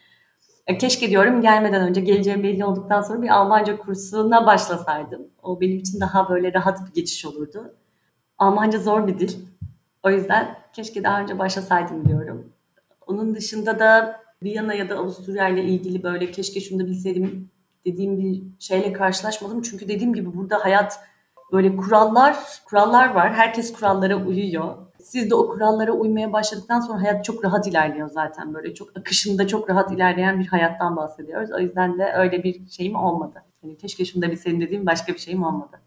E, 0.66 0.78
keşke 0.78 1.10
diyorum 1.10 1.40
gelmeden 1.40 1.88
önce 1.88 2.00
geleceğim 2.00 2.42
belli 2.42 2.64
olduktan 2.64 3.02
sonra 3.02 3.22
bir 3.22 3.28
Almanca 3.28 3.76
kursuna 3.78 4.46
başlasaydım. 4.46 5.26
O 5.42 5.60
benim 5.60 5.78
için 5.78 6.00
daha 6.00 6.28
böyle 6.28 6.52
rahat 6.52 6.88
bir 6.88 6.94
geçiş 6.94 7.24
olurdu. 7.24 7.74
Almanca 8.38 8.78
zor 8.78 9.06
bir 9.06 9.18
dil. 9.18 9.32
O 10.02 10.10
yüzden 10.10 10.58
keşke 10.72 11.04
daha 11.04 11.20
önce 11.20 11.38
başlasaydım 11.38 12.08
diyorum. 12.08 12.52
Onun 13.06 13.34
dışında 13.34 13.78
da 13.78 14.22
Viyana 14.42 14.74
ya 14.74 14.88
da 14.90 14.96
Avusturya 14.96 15.48
ile 15.48 15.64
ilgili 15.64 16.02
böyle 16.02 16.30
keşke 16.30 16.60
şunu 16.60 16.80
da 16.80 16.86
bilseydim 16.86 17.50
dediğim 17.84 18.18
bir 18.18 18.42
şeyle 18.58 18.92
karşılaşmadım. 18.92 19.62
Çünkü 19.62 19.88
dediğim 19.88 20.14
gibi 20.14 20.34
burada 20.36 20.64
hayat 20.64 21.00
böyle 21.52 21.76
kurallar, 21.76 22.36
kurallar 22.64 23.14
var. 23.14 23.34
Herkes 23.34 23.72
kurallara 23.72 24.16
uyuyor. 24.16 24.74
Siz 25.02 25.30
de 25.30 25.34
o 25.34 25.48
kurallara 25.48 25.92
uymaya 25.92 26.32
başladıktan 26.32 26.80
sonra 26.80 27.02
hayat 27.02 27.24
çok 27.24 27.44
rahat 27.44 27.66
ilerliyor 27.66 28.08
zaten. 28.08 28.54
Böyle 28.54 28.74
çok 28.74 28.96
akışında 28.98 29.46
çok 29.46 29.70
rahat 29.70 29.92
ilerleyen 29.92 30.40
bir 30.40 30.46
hayattan 30.46 30.96
bahsediyoruz. 30.96 31.50
O 31.52 31.58
yüzden 31.58 31.98
de 31.98 32.12
öyle 32.16 32.42
bir 32.42 32.66
şeyim 32.66 32.94
olmadı. 32.94 33.42
Yani 33.62 33.78
keşke 33.78 34.04
şunu 34.04 34.22
da 34.22 34.30
bilseydim 34.30 34.60
dediğim 34.60 34.86
başka 34.86 35.12
bir 35.12 35.18
şeyim 35.18 35.42
olmadı. 35.42 35.80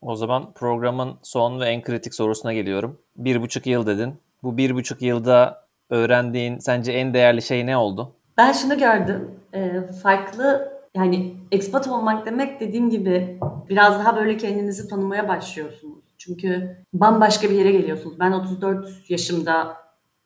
O 0.00 0.16
zaman 0.16 0.52
programın 0.52 1.14
son 1.22 1.60
ve 1.60 1.64
en 1.64 1.82
kritik 1.82 2.14
sorusuna 2.14 2.52
geliyorum. 2.52 2.98
Bir 3.16 3.42
buçuk 3.42 3.66
yıl 3.66 3.86
dedin. 3.86 4.14
Bu 4.42 4.56
bir 4.56 4.74
buçuk 4.74 5.02
yılda 5.02 5.66
öğrendiğin 5.90 6.58
sence 6.58 6.92
en 6.92 7.14
değerli 7.14 7.42
şey 7.42 7.66
ne 7.66 7.76
oldu? 7.76 8.12
Ben 8.38 8.52
şunu 8.52 8.78
gördüm. 8.78 9.30
E, 9.54 9.82
farklı 10.02 10.72
yani 10.94 11.36
expat 11.52 11.88
olmak 11.88 12.26
demek 12.26 12.60
dediğim 12.60 12.90
gibi 12.90 13.38
biraz 13.68 13.98
daha 13.98 14.16
böyle 14.16 14.36
kendinizi 14.36 14.88
tanımaya 14.88 15.28
başlıyorsunuz. 15.28 16.01
Çünkü 16.24 16.76
bambaşka 16.92 17.50
bir 17.50 17.54
yere 17.54 17.72
geliyorsunuz. 17.72 18.20
Ben 18.20 18.32
34 18.32 19.10
yaşımda 19.10 19.76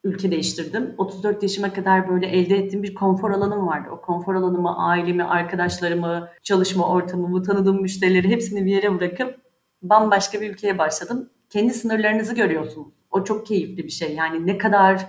ülke 0.04 0.30
değiştirdim. 0.30 0.94
34 0.98 1.42
yaşıma 1.42 1.72
kadar 1.72 2.08
böyle 2.08 2.26
elde 2.26 2.56
ettiğim 2.56 2.82
bir 2.82 2.94
konfor 2.94 3.30
alanım 3.30 3.66
vardı. 3.66 3.88
O 3.92 4.00
konfor 4.00 4.34
alanımı, 4.34 4.78
ailemi, 4.78 5.24
arkadaşlarımı, 5.24 6.28
çalışma 6.42 6.88
ortamımı, 6.88 7.42
tanıdığım 7.42 7.82
müşterileri 7.82 8.28
hepsini 8.28 8.64
bir 8.64 8.70
yere 8.70 8.98
bırakıp 8.98 9.40
bambaşka 9.82 10.40
bir 10.40 10.50
ülkeye 10.50 10.78
başladım. 10.78 11.30
Kendi 11.50 11.74
sınırlarınızı 11.74 12.34
görüyorsunuz. 12.34 12.94
O 13.10 13.24
çok 13.24 13.46
keyifli 13.46 13.84
bir 13.84 13.90
şey. 13.90 14.14
Yani 14.14 14.46
ne 14.46 14.58
kadar 14.58 15.06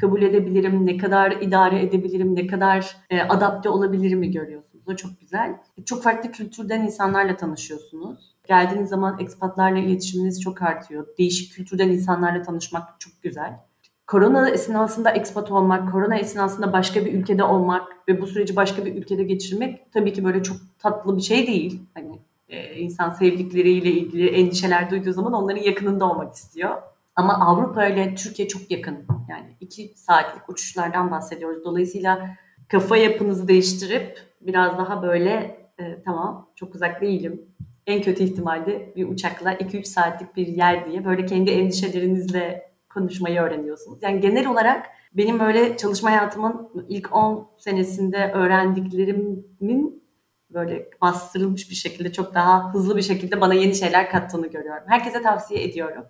kabul 0.00 0.22
edebilirim, 0.22 0.86
ne 0.86 0.96
kadar 0.96 1.30
idare 1.30 1.82
edebilirim, 1.82 2.34
ne 2.36 2.46
kadar 2.46 2.96
e, 3.10 3.22
adapte 3.22 3.68
olabilirim 3.68 4.32
görüyorsunuz. 4.32 4.84
O 4.88 4.96
çok 4.96 5.20
güzel. 5.20 5.56
Çok 5.84 6.02
farklı 6.02 6.32
kültürden 6.32 6.80
insanlarla 6.80 7.36
tanışıyorsunuz. 7.36 8.31
Geldiğiniz 8.48 8.88
zaman 8.88 9.20
ekspatlarla 9.20 9.78
iletişiminiz 9.78 10.40
çok 10.40 10.62
artıyor. 10.62 11.06
Değişik 11.18 11.52
kültürden 11.52 11.88
insanlarla 11.88 12.42
tanışmak 12.42 13.00
çok 13.00 13.22
güzel. 13.22 13.60
Korona 14.06 14.50
esnasında 14.50 15.10
ekspat 15.10 15.50
olmak, 15.50 15.92
korona 15.92 16.16
esnasında 16.16 16.72
başka 16.72 17.04
bir 17.04 17.12
ülkede 17.12 17.44
olmak 17.44 18.08
ve 18.08 18.20
bu 18.20 18.26
süreci 18.26 18.56
başka 18.56 18.84
bir 18.84 18.94
ülkede 18.94 19.24
geçirmek 19.24 19.92
tabii 19.92 20.12
ki 20.12 20.24
böyle 20.24 20.42
çok 20.42 20.56
tatlı 20.78 21.16
bir 21.16 21.22
şey 21.22 21.46
değil. 21.46 21.82
Hani 21.94 22.18
e, 22.48 22.74
insan 22.74 23.10
sevdikleriyle 23.10 23.90
ilgili 23.90 24.28
endişeler 24.28 24.90
duyduğu 24.90 25.12
zaman 25.12 25.32
onların 25.32 25.62
yakınında 25.62 26.10
olmak 26.10 26.34
istiyor. 26.34 26.82
Ama 27.16 27.34
Avrupa 27.46 27.86
ile 27.86 28.14
Türkiye 28.14 28.48
çok 28.48 28.70
yakın. 28.70 29.06
Yani 29.28 29.56
iki 29.60 29.92
saatlik 29.96 30.48
uçuşlardan 30.48 31.10
bahsediyoruz. 31.10 31.64
Dolayısıyla 31.64 32.36
kafa 32.68 32.96
yapınızı 32.96 33.48
değiştirip 33.48 34.20
biraz 34.40 34.78
daha 34.78 35.02
böyle 35.02 35.30
e, 35.78 36.02
tamam 36.04 36.48
çok 36.54 36.74
uzak 36.74 37.00
değilim. 37.00 37.42
En 37.86 38.02
kötü 38.02 38.24
ihtimalle 38.24 38.92
bir 38.96 39.08
uçakla 39.08 39.54
2-3 39.54 39.84
saatlik 39.84 40.36
bir 40.36 40.46
yer 40.46 40.90
diye 40.90 41.04
böyle 41.04 41.26
kendi 41.26 41.50
endişelerinizle 41.50 42.72
konuşmayı 42.94 43.40
öğreniyorsunuz. 43.40 44.02
Yani 44.02 44.20
genel 44.20 44.46
olarak 44.46 44.86
benim 45.14 45.40
böyle 45.40 45.76
çalışma 45.76 46.10
hayatımın 46.10 46.86
ilk 46.88 47.16
10 47.16 47.50
senesinde 47.56 48.32
öğrendiklerimin 48.34 50.02
böyle 50.50 50.90
bastırılmış 51.00 51.70
bir 51.70 51.74
şekilde 51.74 52.12
çok 52.12 52.34
daha 52.34 52.74
hızlı 52.74 52.96
bir 52.96 53.02
şekilde 53.02 53.40
bana 53.40 53.54
yeni 53.54 53.74
şeyler 53.74 54.10
kattığını 54.10 54.46
görüyorum. 54.46 54.84
Herkese 54.86 55.22
tavsiye 55.22 55.64
ediyorum 55.64 56.04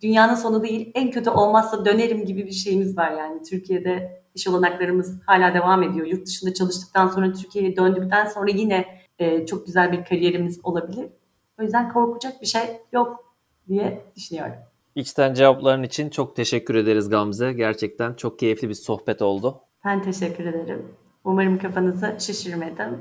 dünyanın 0.00 0.34
sonu 0.34 0.62
değil 0.62 0.90
en 0.94 1.10
kötü 1.10 1.30
olmazsa 1.30 1.84
dönerim 1.84 2.24
gibi 2.24 2.46
bir 2.46 2.52
şeyimiz 2.52 2.96
var 2.96 3.10
yani. 3.10 3.42
Türkiye'de 3.42 4.22
iş 4.34 4.48
olanaklarımız 4.48 5.20
hala 5.26 5.54
devam 5.54 5.82
ediyor. 5.82 6.06
Yurt 6.06 6.26
dışında 6.26 6.54
çalıştıktan 6.54 7.08
sonra 7.08 7.32
Türkiye'ye 7.32 7.76
döndükten 7.76 8.26
sonra 8.26 8.50
yine 8.50 8.99
e, 9.20 9.46
çok 9.46 9.66
güzel 9.66 9.92
bir 9.92 10.04
kariyerimiz 10.04 10.60
olabilir. 10.62 11.06
O 11.60 11.62
yüzden 11.62 11.92
korkacak 11.92 12.42
bir 12.42 12.46
şey 12.46 12.62
yok 12.92 13.34
diye 13.68 14.04
düşünüyorum. 14.16 14.54
İçten 14.94 15.34
cevapların 15.34 15.82
için 15.82 16.10
çok 16.10 16.36
teşekkür 16.36 16.74
ederiz 16.74 17.08
Gamze. 17.08 17.52
Gerçekten 17.52 18.14
çok 18.14 18.38
keyifli 18.38 18.68
bir 18.68 18.74
sohbet 18.74 19.22
oldu. 19.22 19.60
Ben 19.84 20.02
teşekkür 20.02 20.44
ederim. 20.46 20.88
Umarım 21.24 21.58
kafanızı 21.58 22.16
şişirmedim. 22.18 22.98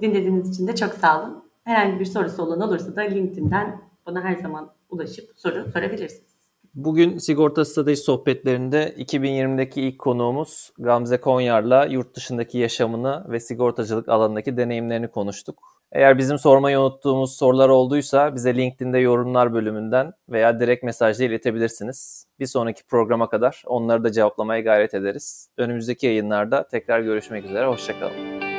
Dinlediğiniz 0.00 0.50
için 0.50 0.68
de 0.68 0.74
çok 0.74 0.94
sağ 0.94 1.22
olun. 1.22 1.44
Herhangi 1.64 2.00
bir 2.00 2.04
sorusu 2.04 2.42
olan 2.42 2.60
olursa 2.60 2.96
da 2.96 3.00
LinkedIn'den 3.00 3.80
bana 4.06 4.24
her 4.24 4.36
zaman 4.36 4.72
ulaşıp 4.90 5.30
soru 5.36 5.70
sorabilirsiniz. 5.72 6.31
Bugün 6.74 7.18
Sigorta 7.18 7.64
Strateji 7.64 8.02
sohbetlerinde 8.02 8.94
2020'deki 8.98 9.82
ilk 9.82 9.98
konuğumuz 9.98 10.72
Gamze 10.78 11.20
Konyar'la 11.20 11.84
yurt 11.84 12.16
dışındaki 12.16 12.58
yaşamını 12.58 13.24
ve 13.28 13.40
sigortacılık 13.40 14.08
alanındaki 14.08 14.56
deneyimlerini 14.56 15.08
konuştuk. 15.08 15.58
Eğer 15.92 16.18
bizim 16.18 16.38
sormayı 16.38 16.80
unuttuğumuz 16.80 17.36
sorular 17.36 17.68
olduysa 17.68 18.34
bize 18.34 18.56
LinkedIn'de 18.56 18.98
yorumlar 18.98 19.54
bölümünden 19.54 20.12
veya 20.28 20.60
direkt 20.60 20.84
mesajla 20.84 21.24
iletebilirsiniz. 21.24 22.26
Bir 22.40 22.46
sonraki 22.46 22.86
programa 22.86 23.28
kadar 23.28 23.62
onları 23.66 24.04
da 24.04 24.12
cevaplamaya 24.12 24.60
gayret 24.60 24.94
ederiz. 24.94 25.48
Önümüzdeki 25.56 26.06
yayınlarda 26.06 26.68
tekrar 26.68 27.00
görüşmek 27.00 27.44
üzere, 27.44 27.66
hoşçakalın. 27.66 28.51